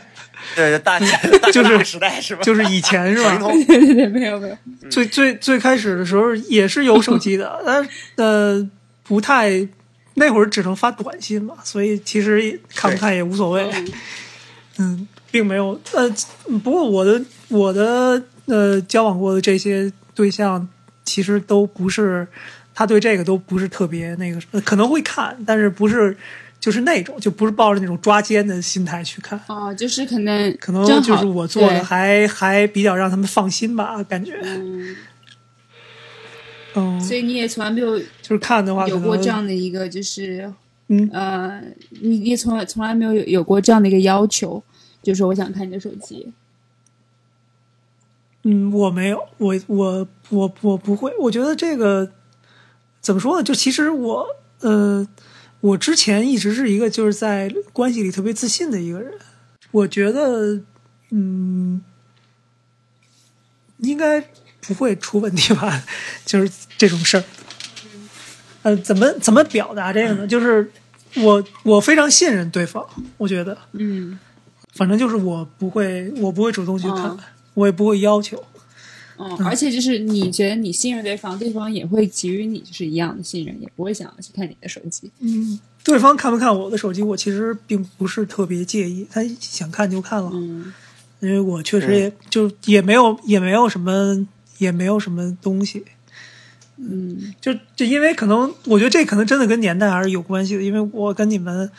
[0.56, 0.98] 对大
[1.52, 2.42] 就是大时代是吧？
[2.42, 3.38] 就是以前是吧？
[3.66, 4.56] 对对对，没有没有。
[4.90, 8.70] 最最最开始的时候也是有手机的，但是呃
[9.04, 9.66] 不太
[10.14, 13.70] 那会儿只能发短信嘛，所以其实看不看也无所谓。
[14.78, 16.08] 嗯，并没有呃，
[16.62, 20.68] 不过我的我的呃交往过的这些对象，
[21.04, 22.26] 其实都不是
[22.74, 26.16] 他对这个都不是特别那个，呃可能会看，但是不是
[26.58, 29.40] 就是那种就不是抱着那种抓奸的心态去看。
[29.46, 34.96] 哦，就是可能可能就是我做的还还比较让他们放心吧，感觉，嗯，
[36.74, 40.52] 嗯，所以你也从来没有就是看的话，有过这样的一个，就是
[40.88, 41.08] 嗯。
[41.12, 41.60] 呃，
[42.02, 44.62] 你你从来从来没有有有过这样的一个要求，
[45.02, 46.32] 就是说我想看你的手机。
[48.42, 51.12] 嗯，我没有，我我我我不会。
[51.18, 52.10] 我觉得这个
[53.00, 53.42] 怎么说呢？
[53.42, 54.26] 就其实我
[54.60, 55.06] 呃，
[55.60, 59.12] 我之前一直是一个就是在关系里特别自信的一个人。
[59.72, 60.62] 我觉得
[61.10, 61.82] 嗯，
[63.78, 64.20] 应该
[64.62, 65.84] 不会出问题吧？
[66.24, 67.24] 就是这种事儿。
[68.62, 70.26] 呃，怎么怎么表达这个呢？
[70.26, 70.72] 就是
[71.16, 72.86] 我我非常信任对方，
[73.18, 74.18] 我觉得，嗯
[74.74, 77.18] 反正就是我不会，我不会主动去看，哦
[77.54, 78.42] 我也不会要求。
[79.18, 85.10] 嗯，而且就是你觉得你信任对方，对方也会给予你就是一样的信任，也不会想要去看你的手机。
[85.18, 90.72] 嗯，对方看不看我的手机，我其实并不是特别介意，他想看就看了，嗯。
[91.20, 95.84] 因为我确实也、就也没有也没有什么也没有什么东西，
[96.78, 97.34] 嗯。
[97.42, 101.70] 就就因为可能我觉得这可能真的跟年代还是有关系的，因为我跟你们，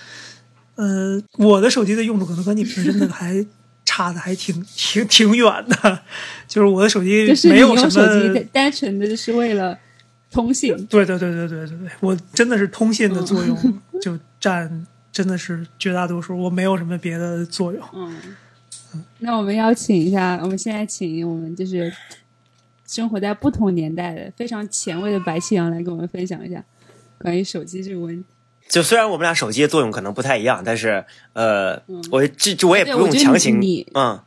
[0.81, 3.45] 呃，我的手机的用途可能和你们真的还
[3.85, 6.01] 差的还挺挺挺远的，
[6.47, 9.77] 就是我的手机 没有什用手机么单单纯的就是为了
[10.31, 10.75] 通信。
[10.87, 13.55] 对对对对对对对，我真的是通信的作用
[14.01, 17.83] 就占真的是绝大多数，我没有什么别的作用。
[17.93, 18.17] 嗯，
[19.19, 21.93] 那我们邀请一下，我们现在请我们就是
[22.87, 26.63] 生活在不同年代的非常前卫的白气阳来跟我们分享一下
[27.19, 28.23] 关于手机这个问题。
[28.71, 31.03] 就虽然我们俩手机的作用可能不太一样，但是
[31.33, 34.17] 呃，我这这我也不用强行你，嗯，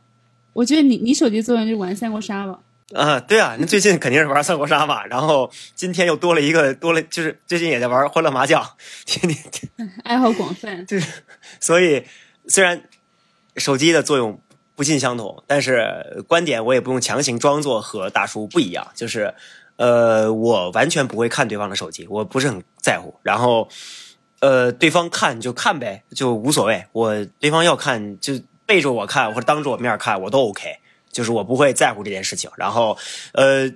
[0.53, 2.59] 我觉得你你手机作用就是玩三国杀吧。
[2.93, 8.63] 啊，对啊，那最近肯定是玩三国杀吧，然后今天又多了一个，多了就是最近也在玩欢乐麻将，
[9.07, 9.43] 天天
[10.05, 10.85] 爱好广泛。
[10.85, 11.07] 就是，
[11.59, 12.03] 所以
[12.47, 12.83] 虽然
[13.57, 14.39] 手机的作用
[14.75, 19.33] 不尽相同，但是观点我也不用强行装作和大叔不一样，就是
[19.77, 23.67] 呃，我完全不会看对方的手机，我不是很在乎，然后
[24.45, 28.33] 呃，对方看就看呗，就无所谓，我对方要看就
[28.65, 30.77] 背着我看或者当着我面看我都 OK。
[31.15, 32.97] 就是我不会在乎这件事情，然后，
[33.31, 33.71] 呃，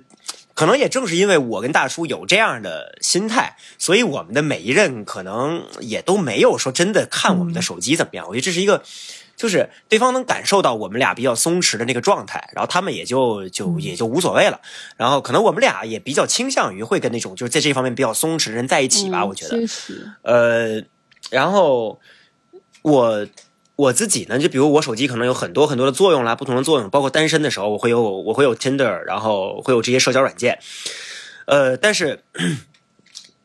[0.52, 8.26] 可能也正是因为我跟大叔有这样的心态，所以我们的每一任可能也都没有说真的看我们的手机怎么样。
[8.28, 8.82] 我觉得这是一个，
[9.40, 14.60] 就是对方能感受到我们俩比较松弛的那个状态，然后他们也就就也就无所谓了。
[14.98, 19.24] 然后可能我们俩也比较倾向于会跟那种就是在这方面比较松弛的人在一起吧。
[19.24, 19.66] 我觉得，
[20.22, 20.82] 呃，
[21.30, 21.98] 然后
[22.82, 23.26] 我。
[23.76, 30.58] 我自己呢，就比如我手机可能有很多很多的作用啦，不同的作用，包括单身的时候，我会有我会有 Tinder，然后会有这些社交软件，
[31.46, 32.22] 呃，但是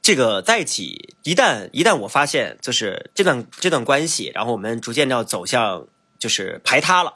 [0.06, 5.88] 这个在一起，一旦一旦我发现就是这段这段关系，然后我们逐渐要走向
[6.20, 7.16] 就是排他了，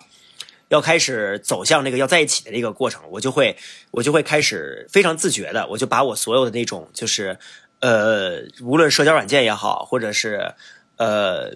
[0.69, 3.55] 要开始走向那个要在一起的那个过程，我就会
[3.91, 7.37] 我就会开始非常自觉的，我就把我所有的那种就是
[7.79, 10.55] 呃，无论社交软件也好，或者是
[10.97, 11.53] 呃。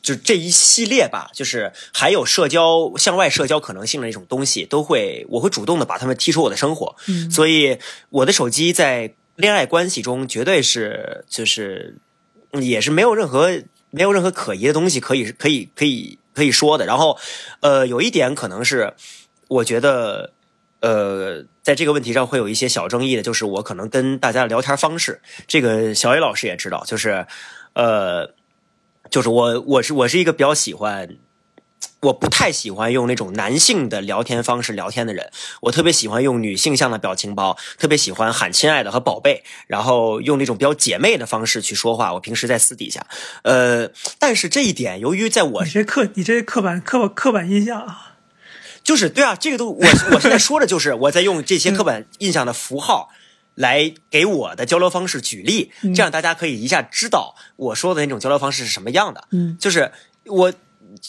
[0.00, 6.94] 就这一系列吧，就是还有社交向外社交可能性的那种东西，都会我会主动的把他们踢出我的生活。
[7.08, 7.78] 嗯，所以
[8.10, 11.96] 我的手机在恋爱关系中绝对是就是
[12.52, 16.84] 也是没有任何没有任何可疑的东西可以可以可以可以说的。
[16.84, 17.18] 然后
[17.60, 18.94] 呃，有一点可能是
[19.48, 20.32] 我觉得
[20.80, 27.26] 呃，在这个问题上会有一些小争议的，就是我可能跟大家的聊天方式，这个小野老师也知道，就是
[27.74, 28.34] 呃。
[29.08, 31.16] 就是我，我是我是一个比较喜欢，
[32.00, 35.30] 我不太喜欢用那种男性的聊天方式聊天的人，
[35.60, 42.12] 我特别喜欢用女性向的表情包，特别喜欢喊亲爱的和宝贝，然后用那种比较姐妹的方式去说话。
[42.14, 43.06] 我平时在私底下，
[43.42, 48.16] 呃，但是这一点，由于在我你这刻你这刻板刻刻板印象啊，
[48.84, 53.10] 就是对啊，这个都我我现在说的就是我在用这些刻板印象的符号。
[53.56, 59.28] 来给我的交流方式举例，这样大家可以一下知道我说的那种交流方式是什么样的。
[59.30, 59.92] 嗯，就是
[60.26, 60.52] 我，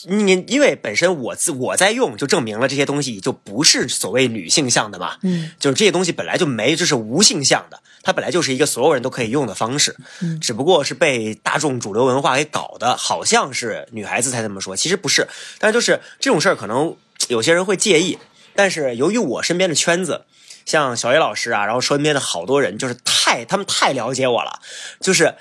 [0.03, 5.17] 你因为本身我自我在用，就证明了这些东西就不是所谓女性向的嘛。
[5.23, 9.95] 嗯，就是这些东西本来就没，就是无性向的，它本来就是一个所有人都可以用的方式。
[10.21, 15.27] 嗯，只不过是被大众主流文化给搞的，好像是女孩子才这么说，其实不是。
[15.59, 16.95] 但就是这种事儿，可能
[17.27, 18.17] 有些人会介意，
[18.55, 20.25] 但是由于我身边的圈子。
[20.65, 24.59] 像小叶老师啊，然后身边的好多人，就是太他们太了解我了，
[24.99, 25.33] 就是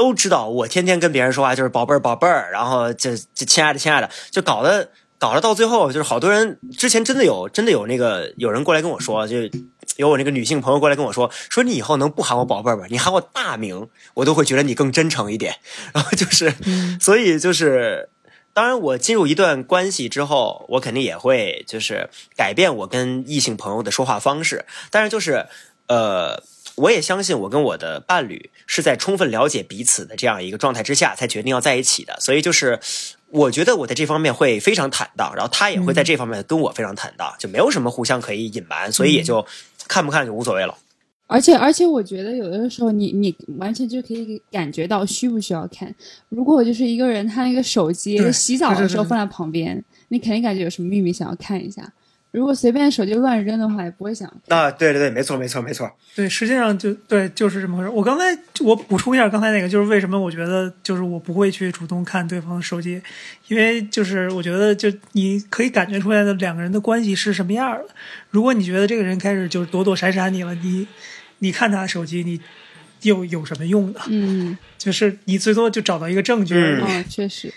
[0.00, 4.88] 都知道我天天跟别人说话就是宝贝儿宝贝儿，然后就就亲爱的亲爱的，就搞得
[5.18, 9.36] 搞得到最后就是好多人之前真的有真的有那个有人过来跟我说，就
[9.96, 12.86] 有我那个女性朋友过来跟我说，说你以后能不喊我宝贝儿吗？
[12.88, 15.56] 你喊我大名，我都会觉得你更真诚一点。
[15.92, 16.54] 然后就是，
[16.98, 18.08] 所以就是。
[18.52, 24.66] 当然，我进入一段关系之后，我肯定也会就是改变我跟异性朋友的说话方式。
[24.90, 25.46] 但是就是，
[25.86, 26.42] 呃，
[26.80, 32.16] 我也相信我跟我的伴侣是在充分了解彼此的这样一个状态之下才决定要在一起的。
[32.20, 32.80] 所以就是，
[33.28, 39.46] 我觉得我在这方面会非常坦荡，然后他也会在这方面跟我非常坦荡，就没有什么互相可以隐瞒，所以也就
[39.86, 40.76] 看不看就无所谓了。
[41.26, 45.94] 而且而且，我觉得有的时候，你你完全就可以感觉到需不需要看。
[46.28, 51.92] 如果就是一个人，他那个手机洗澡的时候放在旁边，你肯定感觉有什么秘密想要看一下。
[52.32, 54.28] 如果随便手机乱扔的话，也不会想。
[54.48, 55.90] 啊，对对对，没错没错没错。
[56.14, 57.88] 对，实际上就对，就是这么回事。
[57.90, 58.24] 我刚才
[58.60, 63.00] 我补充一下刚才那个，就是为什么我觉得就是我不会去主动看对方的手机，
[63.48, 67.86] 因为就是我觉得就你可以感觉出来的两个人的关系是什么样的。
[68.30, 70.86] 如果你觉得这个人开始就是躲躲闪闪你了，你。
[71.42, 72.38] 你看他的手机，你
[73.00, 74.00] 又有什么用呢？
[74.08, 77.50] 嗯， 就是你最多就找到一个证据，嗯，确实，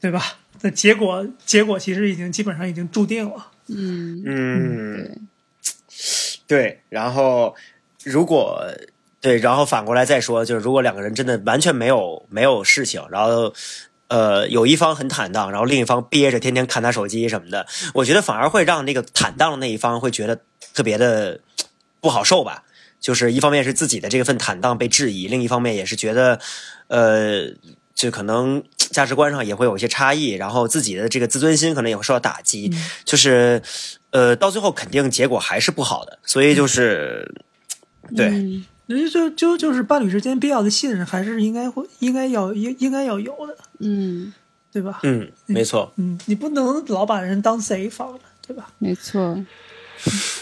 [0.00, 0.22] 对吧？
[0.60, 3.48] 那结果，结果其实已经基本上已经注定了。
[3.68, 5.28] 嗯嗯，
[6.46, 6.80] 对， 对。
[6.88, 7.54] 然后，
[8.04, 8.64] 如果
[9.20, 13.52] 对，然后反过来再说，就是如果两个人真的完全没有没有事情，然后
[14.08, 20.40] 呃，有一方很坦荡，然后另一方憋着天天看他手机什么的，我觉得反而会让那个坦荡的那一方会觉得
[20.74, 21.40] 特别的
[22.00, 22.62] 不好受吧。
[22.98, 26.40] 就是一方面是自己的这份坦荡被质疑，另一方面也是觉得，
[26.88, 27.44] 呃，
[27.96, 32.70] 就可能价值观上也会有一些差异，然后自己的这个自尊心可能也会受到打击，
[33.04, 33.60] 就是，
[34.10, 37.34] 呃，到最后肯定结果还是不好的，所以就是，
[38.14, 44.32] 对，就就就就是伴侣之间必要的信任还是应该会应该要应应该要有的，嗯，
[44.70, 45.00] 对吧？
[45.02, 48.68] 嗯，没错，嗯，你不能老把人当贼放着，对吧？
[48.78, 49.42] 没错。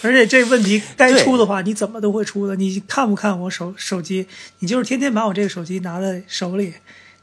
[0.02, 2.56] 而且这问题该出的话，你怎么都会出的。
[2.56, 4.26] 你看不看我手手机？
[4.58, 6.74] 你就是天天把我这个手机拿在手里，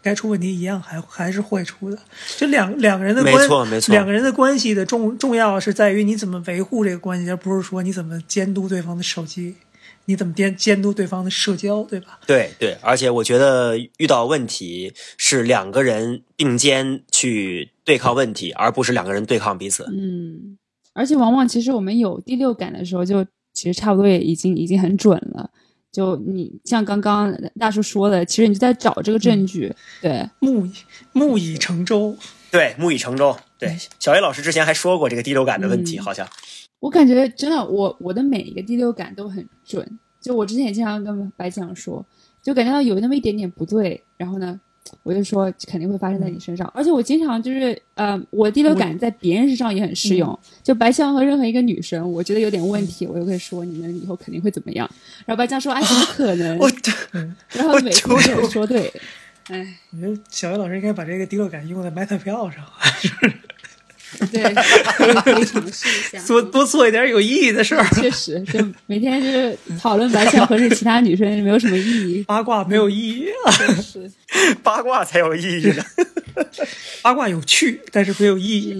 [0.01, 1.97] 该出问题一样还还是会出的。
[2.37, 9.55] 就两两个人的关，没错没错两个人的关系的重重要是在于你怎么维护这个关系，而不是说你怎么监督对方的手机，
[10.05, 12.19] 你怎么监监督对方的社交，对吧？
[12.25, 19.85] 对对，而且我觉得遇到问题是两个人并肩去对抗问题，而不是两个人对抗彼此。
[19.91, 20.57] 嗯，
[20.93, 23.23] 而且往往其实我们有第六感的时候，就
[23.53, 25.49] 其实差不多也已经已经很准了。
[25.91, 30.73] 就你像刚刚大叔说的，其实你就在找这个证据，对，木已
[31.11, 32.15] 木已成舟，
[32.49, 33.37] 对，木已成舟。
[33.57, 36.27] 对，小 A 老师之前还说过这个第六感的问题，嗯好像。
[36.79, 39.99] 我感觉真的，我我的每一个第六感都很准。
[40.19, 42.03] 就我之前也经常跟白讲说，
[42.41, 44.59] 就感觉到有那么一点点不对，然后呢，
[45.03, 46.71] 我就说肯定会发生在你身上。
[46.75, 50.37] 而且我经常就是，呃，我第六感在别人身上也很适用。
[50.63, 54.89] 就白象和任何一个女生，我觉得有点问题，我就会说你们以后肯定会怎么样。
[55.25, 56.57] 然后白象说，哎，怎么可能？
[56.57, 56.71] 我
[57.53, 58.91] 然后每次都有说对，
[59.47, 62.63] 哎，我觉得小薇老师应该把这个第六感用在买彩票上，
[64.20, 64.28] 以
[65.24, 66.28] 可以尝试一下。
[66.28, 67.86] 多多做一点有意义的事儿。
[67.95, 72.24] 确实，就每天就是讨论白象和是其他女生没有什么意义。
[72.28, 73.26] 八卦没有意义，
[73.82, 74.12] 是，
[74.64, 75.84] 八卦才有意义呢。
[77.01, 78.80] 八卦有趣，但是没有意义。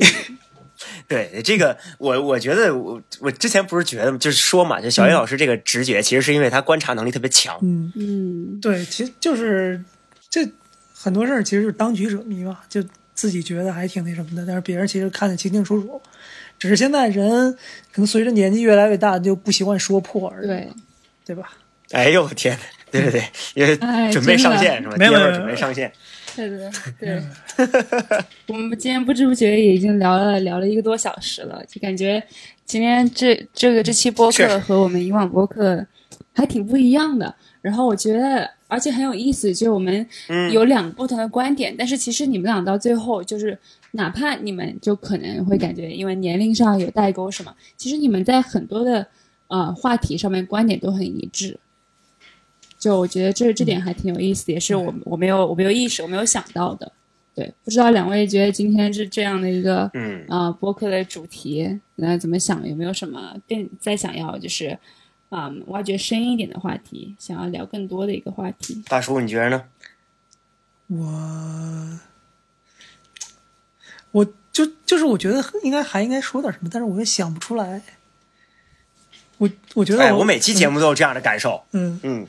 [1.08, 7.58] 对这个，我我觉得我我之前不是觉得就是说嘛，就小叶老师这个直觉，其实是因为他观察能力特别强。
[7.62, 9.84] 嗯，嗯，对，其实就是
[10.30, 10.48] 这
[10.94, 12.82] 很多事儿其实就是当局者迷嘛，就
[13.22, 16.01] 自己觉得还挺那什么的，但是别人其实看得清清楚楚。
[16.57, 17.51] 只是现在人
[17.91, 20.67] 可能随着年纪越来越大，就不习惯说破而已，对，
[21.24, 21.53] 对吧？
[21.91, 22.57] 哎呦我天，
[22.89, 24.95] 对对对，因为哎准备上线是吧？
[24.97, 25.91] 没有没有准备上线。
[26.36, 27.22] 对对，对。
[28.49, 32.24] 我们今天不知不觉也已经聊了聊了一个多小时了，就感觉
[32.65, 35.86] 今天这这个这期播客和我们以往播客
[36.34, 37.36] 还挺不一样的。
[37.61, 43.57] 然后我觉得，而且很有意思，就是我们嗯有两个不同的观点，但是其实你们俩到最后就是，
[43.91, 49.05] 哪怕你们就可能会感觉因为年龄上有代沟什么，其实你们在很多的
[49.47, 51.59] 呃话题上面观点都很一致。
[52.80, 56.89] 就我觉得这这点还挺有意思，也是我我没有我没有意识我没有想到的。
[57.36, 62.67] 对，不知道两位觉得今天是这样的一个嗯，啊、呃播客的主题，那怎么想？
[62.67, 64.78] 有没有什么更再想要就是
[65.32, 68.84] 啊、挖掘深一点的话题，想要聊更多的一个话题？
[68.88, 69.64] 大叔你觉得呢？
[70.88, 72.00] 我
[74.12, 77.82] 我就就是我觉得应该还应该说点什么，但是我又想不出来。
[79.38, 81.64] 我我觉得哎，我我每期节目都有这样的感受。
[81.72, 82.28] 嗯，嗯，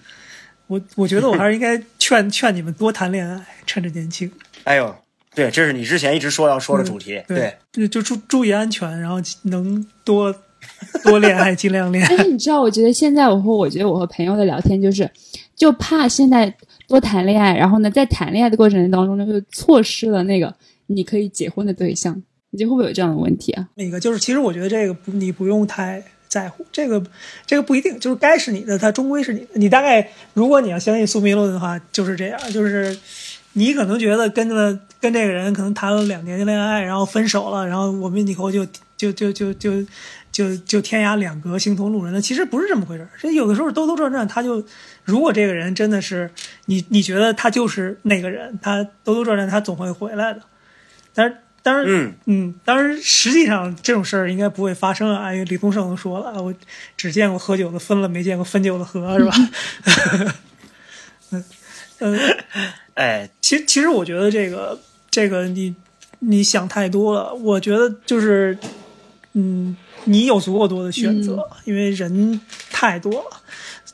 [0.69, 4.31] 我我觉得我还是应该劝 劝你们多谈恋爱，趁着年轻。
[4.63, 4.97] 哎呦，
[5.35, 7.21] 对，这是你之前一直说要说的主题。
[7.27, 10.33] 对，对，就注注意安全，然后能多
[11.05, 12.09] 多恋爱，尽量恋爱。
[12.09, 15.11] 但是你知道，我觉得现在我和我觉得我和朋友的聊天就是，
[15.57, 16.55] 就怕现在
[16.87, 20.55] 多谈恋爱，然后呢，在谈恋爱的过程当中呢，就错失了那个
[20.87, 22.23] 你可以结婚的对象。
[22.51, 23.67] 你觉得会不会有这样的问题啊？
[23.77, 27.03] 那个就是，其实我觉得这个不，你不用太在乎，这个
[27.47, 29.47] 这个不一定，就是该是你的，它终归是你的。
[29.55, 32.95] 你大概如果你要相信宿命论的话，就是这样，就是
[33.55, 38.67] 你可能觉得跟了跟这个人可能谈了两年的恋爱，然后分手了，然后我们以后就
[38.99, 39.89] 就就就就就就
[40.33, 42.21] 天涯两隔，形同路人了。
[42.21, 44.65] 其实不是这么回事儿，这有的时候兜兜转转，他就
[45.05, 46.31] 如果这个人真的是
[46.67, 50.41] 你你觉得他就是那个人，他兜兜转转他总会回来的。
[51.15, 56.53] 但是当然，嗯嗯，当然，实际上这种事儿应该不会发生啊，因为李宗盛都说了，啊我
[56.97, 59.35] 只见过喝酒的分了，没见过分酒的合，是吧？
[61.31, 61.45] 嗯，
[62.01, 62.19] 嗯，
[62.95, 64.81] 哎，其实其实我觉得这个
[65.11, 65.75] 这个你
[66.19, 68.59] 你想太多了，我觉得就是，
[69.35, 73.41] 嗯，你有足够多的选择，因为人太多了，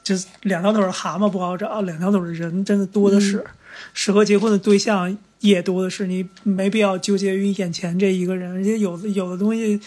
[0.03, 3.45] 就是两条腿儿蛤蟆不好找，两条腿儿的人真的多的是，
[3.93, 9.81] 适合结婚的对象也多的是，你没必要纠结于眼前这一个人，而且有的有的东西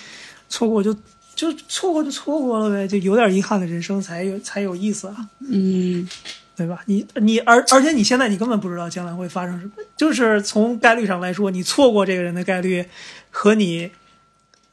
[0.48, 0.94] 错过就
[1.36, 5.30] 就错过就错过了呗，就有点遗憾的人生才有才有意思啊。
[5.40, 6.08] 嗯，
[6.56, 6.84] 对吧？
[6.86, 12.86] 你你而而且你现在你根本不知道将来会发生什么，就是从概率上来说，你错过这个人的概率
[13.32, 13.90] 和你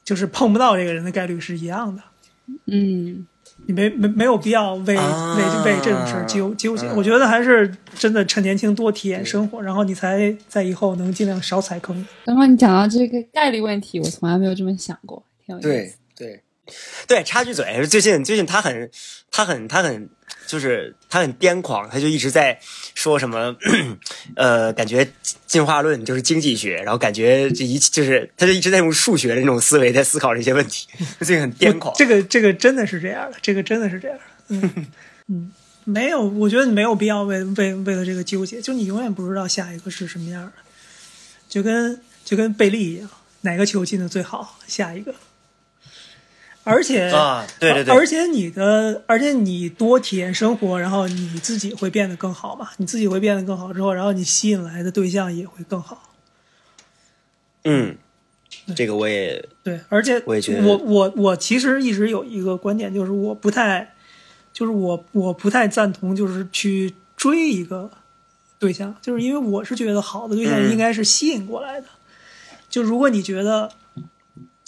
[0.09, 2.03] 就是碰不到这个人的概率是一样的。
[2.65, 3.27] 嗯，
[3.67, 6.87] 你没没没有必要为、啊为为这种事儿纠纠结。
[6.87, 12.07] 嗯我觉得还是真的趁年轻多体验生活，然后你才在以后能尽量少踩坑。
[12.25, 15.99] 刚刚你讲到这个概率问题，我从来没有这么想过，挺有意思。
[16.17, 16.43] 对对
[17.07, 18.91] 对，插句嘴，最近最近他很
[19.31, 20.09] 他很他很
[20.49, 22.59] 就是他很癫狂，他就一直在
[22.95, 23.55] 说什么，
[24.35, 25.07] 呃，感觉
[25.47, 30.89] 进化论就是经济学，然后感觉这一就是他就一直在用数学的那种思维在思考这些问题，
[31.21, 31.95] 这个很癫狂。
[31.99, 34.25] 这个这个真的是这样的，这个真的是这样的。
[34.49, 34.87] 嗯
[35.29, 35.53] 嗯，
[35.85, 40.53] 没有，我觉得你没有必要为为为了这个纠结，就你永远不知道下一个是什么样的，
[41.47, 43.11] 就跟就跟贝利一样，
[43.43, 45.15] 哪个球进的最好，下一个。
[46.71, 52.69] 而且啊，对对对，而且你的，而且你多体验生活，然后你自己会变得更好嘛？
[52.77, 56.15] 你自己会变得更好之后，然后你吸引来的对象也会更好。
[57.65, 57.97] 嗯，
[58.77, 63.95] 这个我也对，而且我也觉得，我我我其实一直有一个观点，就是我不太，
[64.53, 67.91] 就是我我不太赞同，就是去追一个
[68.59, 71.87] 对象，就是因为我是觉得好的对象应该是吸引过来的。
[72.69, 73.71] 就如果你觉得。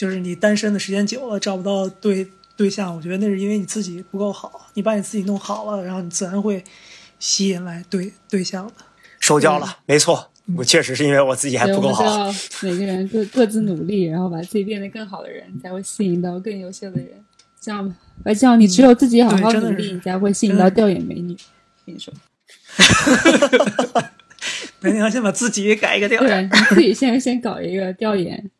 [0.00, 4.70] 就是你单身的时间久了找不到对对象，我觉得那是因为你自己不够好。
[4.72, 6.64] 你把你自己弄好了，然后你自然会
[7.18, 8.72] 吸引来对对象的。
[9.18, 12.02] 受教了，没错，我确实是因为我自己还不够好。
[12.62, 17.22] 每个人各各自努力，然后把自己变得更好的人，才会吸引到更优秀的人。
[17.60, 17.94] 这样吧
[18.24, 21.36] 白酱，你只有自己好好努力，你才会吸引到调研美女。
[21.84, 22.10] 跟你说，
[24.80, 28.50] 那你要先把自己改一个调研，你自己先先搞一个调研。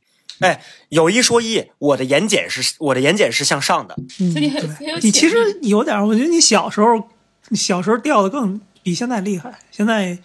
[0.41, 3.95] 哎，有一说一，我的眼睑是我的眼睑是向上的。
[4.21, 7.09] 嗯，你很你其实有点，我觉得你小时候
[7.53, 9.59] 小时候掉的更比现在厉害。
[9.71, 10.19] 现在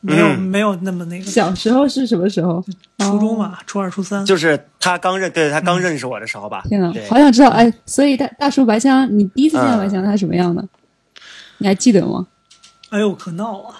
[0.00, 1.24] 没有没有那么那个。
[1.30, 2.64] 小时候是什么时候？
[2.98, 4.24] 初中吧，初二初三。
[4.26, 6.62] 就是他刚认，对他刚认识我的时候吧。
[6.68, 7.72] 天呐，好想知道哎！
[7.86, 10.66] 所以大大叔白香，你第一次见到白香他什么样的？
[11.58, 12.26] 你还记得吗？
[12.90, 13.76] 哎呦，可闹了！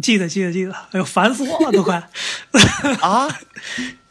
[0.00, 0.72] 记得记得记得！
[0.72, 1.96] 哎呦，烦死我了，都快
[3.02, 3.28] 啊！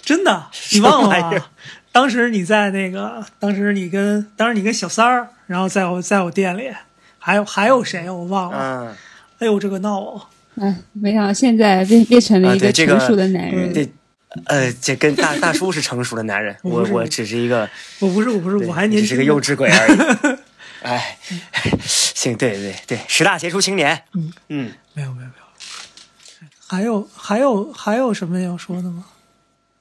[0.07, 1.45] 真的，你忘了吗？
[1.91, 6.71] 当时你在那个，当时你跟，当时你跟小三儿，然后在我在我店里，
[7.19, 8.57] 还有还有谁我忘了。
[8.57, 8.95] 嗯，
[9.39, 10.29] 哎呦，这个闹了！
[10.61, 13.73] 哎，没想到现在变变成了一个成熟的男人。
[13.73, 13.91] 对，
[14.45, 17.69] 呃，这跟大大叔是成熟的男人，我我只是一个，
[17.99, 20.37] 我不是我不是我还年轻只是个幼稚鬼而已。
[20.83, 21.17] 哎，
[21.83, 24.03] 行，对对对，十大杰出青年。
[24.13, 29.03] 嗯嗯，没有没有没有，还有还有还有什么要说的吗？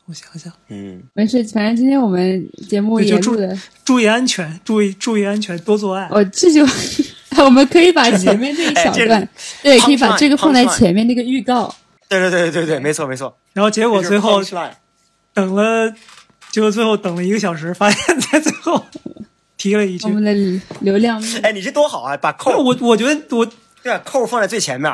[0.09, 6.07] 我想想，嗯，没事，反正今天我们节目也录的，注意安全，注意注意安全，多做爱。
[6.13, 6.65] 哦，这就
[7.45, 9.29] 我们可以把前面这一小段，
[9.65, 11.75] 对，可以把这个放在前面那个预告。
[12.09, 13.37] 对对对对对，没错没错。
[13.53, 14.41] 然后结果最后
[15.35, 15.93] 等了，
[16.53, 18.87] 结果最后等了一个小时，发现在最后
[19.59, 20.33] 提了一句，我们的
[20.83, 21.21] 流量。
[21.43, 22.17] 哎，你这多好啊！
[22.17, 23.45] 把扣，我我觉得我
[23.83, 24.93] 对啊扣放在最前面。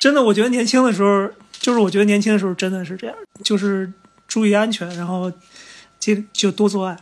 [0.00, 1.30] 真的，我觉得年轻的时候，
[1.60, 3.92] 就是我觉得年轻的时候真的是这样，就是。
[4.28, 5.32] 注意安全，然后
[5.98, 6.96] 就就多做爱。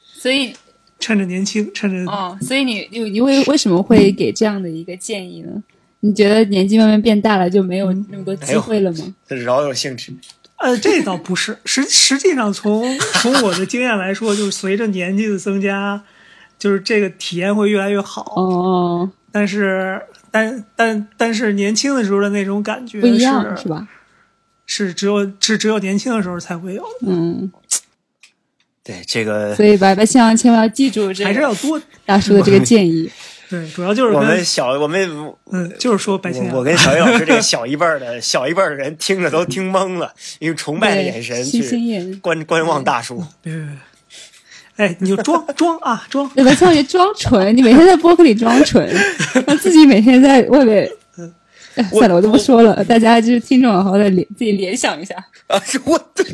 [0.00, 0.54] 所以
[1.00, 5.50] 趁着年轻，趁着哦，所以你你你为为什么会给这样的一个建议呢？
[6.02, 9.14] 你觉得年纪慢慢变大了，就没有那么多机会了吗？
[9.28, 10.12] 饶有兴致。
[10.56, 16.02] 呃，这倒不是，实实际上从从我的经验来说，就是随着年纪的增加，
[16.58, 18.34] 就是这个体验会越来越好。
[18.36, 23.88] 哦，但是但但但是年轻的时候的那种感觉不一样，是吧？
[24.72, 27.08] 是只有是只有年轻的时候才会有的。
[27.08, 27.50] 嗯，
[28.84, 33.10] 对这个，所以白白千万千万要记住，这还是要多 大叔的这个建议。
[33.50, 43.16] 对，主要就是我们小我们嗯，就是说白千我跟小叶老师这个小一辈的小一辈的人听着都听懵了，用崇拜的眼神去观观望大叔。
[43.42, 43.76] 别别别，
[44.76, 48.88] 哎，你就装装啊装，白千万装纯，你每天在播客里装纯，
[49.60, 50.88] 自己每天在外面。
[51.90, 55.14] 算了，我都不说了，大家就是听众，好好的联自己联想一下
[55.46, 55.62] 啊！
[55.84, 56.26] 我对，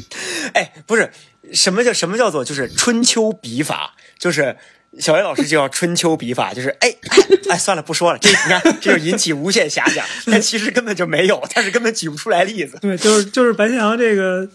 [0.55, 1.11] 哎，不是
[1.53, 4.57] 什么叫什么叫做就是春秋笔法，就是
[4.99, 6.95] 小叶老师就要春秋笔法，就是哎
[7.51, 12.79] 哎，算了，不说了，这你看这就引起无限遐想，但其实根本就没有，但是根本举不出来例子。
[12.81, 14.49] 对，就是就是白天阳这个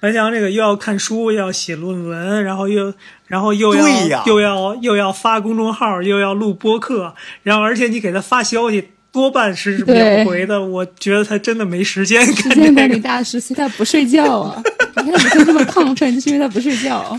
[0.00, 2.94] 白天阳这个又要看书，又要写论文，然后又
[3.26, 3.86] 然后又要
[4.26, 8.90] 又要又要发公众号，又要录播客，然后而且你给他发消息。
[9.14, 12.26] 多半是秒回的，我觉得他真的没时间。
[12.34, 14.60] 时间管理大师，所以他不睡觉啊！
[15.04, 17.18] 你看你天这么亢奋，就是因为他不睡觉。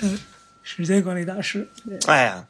[0.00, 0.18] 嗯，
[0.64, 1.68] 时间管理大师。
[2.06, 2.42] 哎呀，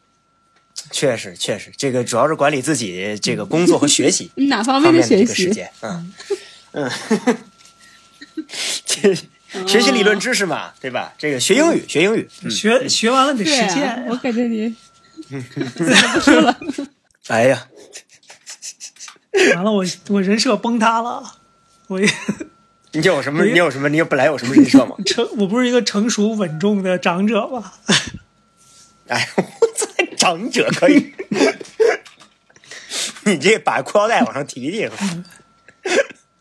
[0.93, 5.67] 确实确实，这个主要是管理自己这个工作和学习 哪方面的学习？
[5.81, 6.13] 嗯
[6.71, 6.89] 嗯，
[9.67, 11.13] 学习理论知识嘛，对吧？
[11.19, 14.07] 这个学英语，学英语，学学完了得实践。
[14.09, 14.73] 我感觉你
[15.75, 16.57] 不说了。
[17.27, 17.67] 哎呀！
[19.55, 21.23] 完了，我我人设崩塌了，
[21.89, 22.01] 我
[22.93, 23.45] 你有什么？
[23.45, 23.89] 你有什么？
[23.89, 24.97] 你本来有什么人设吗？
[25.07, 27.73] 成，我不是一个成熟稳重的长者吗？
[29.09, 29.45] 哎，我
[30.17, 31.13] 长者可以。
[33.27, 34.89] 你这把裤腰带往上提提。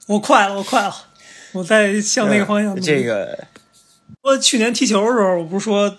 [0.07, 0.93] 我快了，我快了，
[1.53, 2.79] 我在向那个方向。
[2.79, 3.47] 这个，
[4.21, 5.97] 我去年踢球的时候，我不是说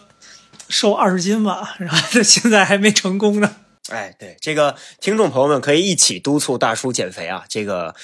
[0.68, 3.56] 瘦二十斤嘛，然后现在还没成功呢。
[3.90, 7.44] 哎，对，这个听众朋友们可以一起督促大叔减肥啊！
[7.48, 7.94] 这个，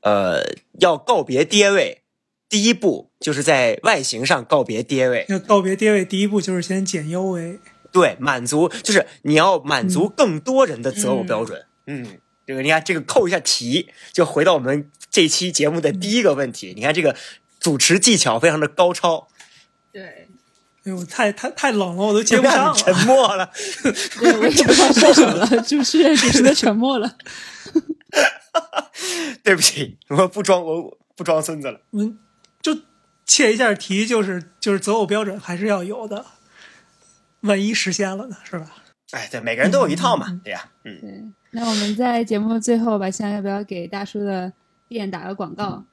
[0.00, 0.42] 呃，
[0.80, 2.02] 要告别爹味，
[2.48, 5.24] 第一步就是在外形上告别爹味。
[5.28, 7.60] 要告别爹味，第一步就是先减腰围。
[7.92, 11.64] 对，满足就是你要满足更多人的择偶标准。
[11.86, 16.72] 嗯，这个你看，这个扣一下题，就回到我们这期节目的第一个问题。
[16.74, 17.14] 你看这个
[17.60, 19.28] 主持技巧非常的高超。
[19.92, 20.27] 对，
[20.88, 22.74] 哎呦，太太太冷了，我都接不上了。
[22.74, 23.50] 沉默了。
[24.20, 27.16] 对，我也不知道说什么了，主持人主持的沉默了。
[29.44, 31.80] 对不起，我不装，我不装孙子了。
[31.92, 32.18] 嗯，
[32.62, 32.74] 就
[33.26, 36.24] 切一下题，就是就是择偶标准还是要有的。
[37.42, 38.76] 万一实现了呢，是吧？
[39.10, 40.98] 哎，对，每个人都有一套嘛，对呀，嗯。
[41.00, 44.50] 对，那我们在节目最后，吧，现在要不要给大叔的
[44.88, 45.84] 店打个广告，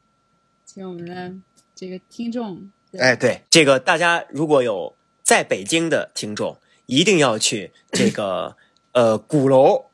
[0.65, 1.33] 请我们的
[1.75, 2.71] 这个听众？
[2.99, 8.55] 哎，对，这个大家如果有在北京的听众，一定要去这个
[8.91, 9.85] 呃鼓楼，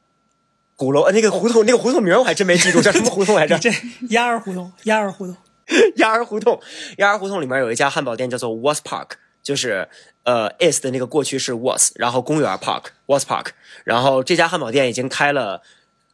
[0.76, 3.58] 鼓楼那个胡同，那个胡同名我还真没记住，叫什么胡同来着？
[3.58, 3.70] 这
[4.10, 5.36] 鸭儿胡同，鸭儿胡同，
[5.98, 6.60] 鸭儿胡同，
[6.98, 9.12] 鸭儿胡同里面有一家汉堡店，叫做 Was Park，
[9.42, 9.88] 就是
[10.24, 13.48] 呃 is 的那个过去是 was，然后公园 park Was Park，
[13.84, 15.62] 然后这家汉堡店已经开了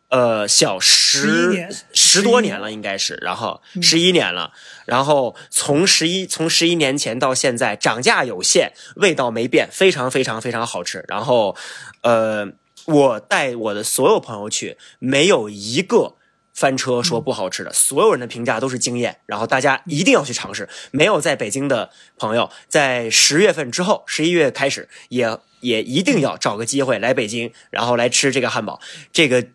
[0.10, 4.52] 呃小十11年十多年了，应该是，然后十一年了，
[4.86, 11.04] 然后从十一从十一年前到现在，涨价有限，味道没变，非常非常非常好吃。
[11.08, 11.56] 然后
[12.02, 12.48] 呃，
[12.86, 16.14] 我带我的所有朋友去，没有一个。
[16.58, 20.68] 翻车说不好吃的，所有人的评价都是惊艳，然后大家一定要去尝试。
[20.90, 28.82] 没有在北京的朋友，在十月份之后，十一月开始也也一定要找个机会来北京，然后来吃这个汉堡。
[29.14, 29.46] 这个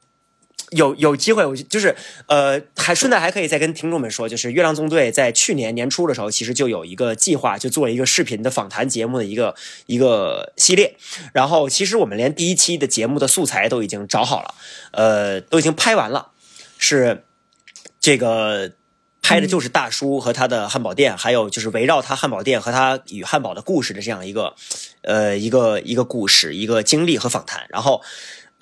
[0.71, 1.95] 有有机会，我就是
[2.29, 9.55] 呃，还顺带还可以再跟听众们说，就是月亮纵队在去年年初的时候，其实就有一个计划，就做一个视频的访谈节目的一个
[9.87, 10.97] 一个系列。
[11.35, 14.55] 然后其实我们连第一期的节目的素材都已经找好了，
[14.93, 16.31] 呃，都已经拍完了。
[16.79, 17.25] 是
[18.01, 18.73] 这个
[19.21, 24.55] 拍的就是大叔和他的汉堡店，还有就是围绕他汉堡店和他与汉堡的故事的这样一个
[25.03, 27.67] 呃一个一个故事、一个经历和访谈。
[27.69, 28.03] 然后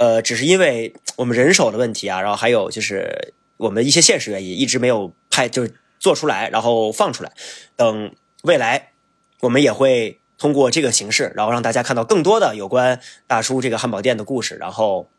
[0.01, 7.31] 呃，只是因为我们人手的问题啊，然后还有就是我们一些现实原因，一直没有拍，就是做出来，然后放出来。
[7.77, 8.93] 等未来
[9.41, 14.57] 我们也会通过这个形式，然后让大家看到更多的有关大叔这个汉堡店的故事。
[14.57, 15.11] 然后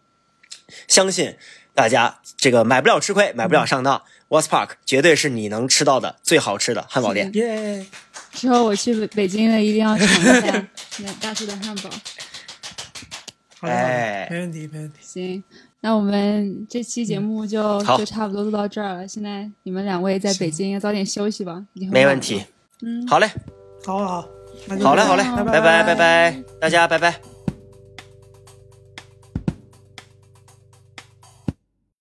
[0.87, 1.37] 相信。
[1.73, 4.03] 大家这个买不了吃亏，买不了上当。
[4.27, 7.31] Was Park 绝对是你能吃到的最好吃的汉堡店。
[7.33, 7.85] 耶！
[8.33, 10.67] 之后我去北北京了，一定要尝一下
[10.99, 11.89] 那大叔的汉堡。
[13.69, 14.97] 哎没问题，没问题。
[15.01, 15.43] 行，
[15.81, 19.07] 那我们这期节目就、好就差不多录到这儿了。
[19.07, 21.65] 现在你们两位在北京，早点休息吧。
[21.91, 22.43] 没问题。
[22.81, 23.29] 嗯，好嘞，
[23.85, 24.27] 好好好，
[24.83, 27.40] 好嘞，好嘞，拜拜拜，拜拜，大家拜拜。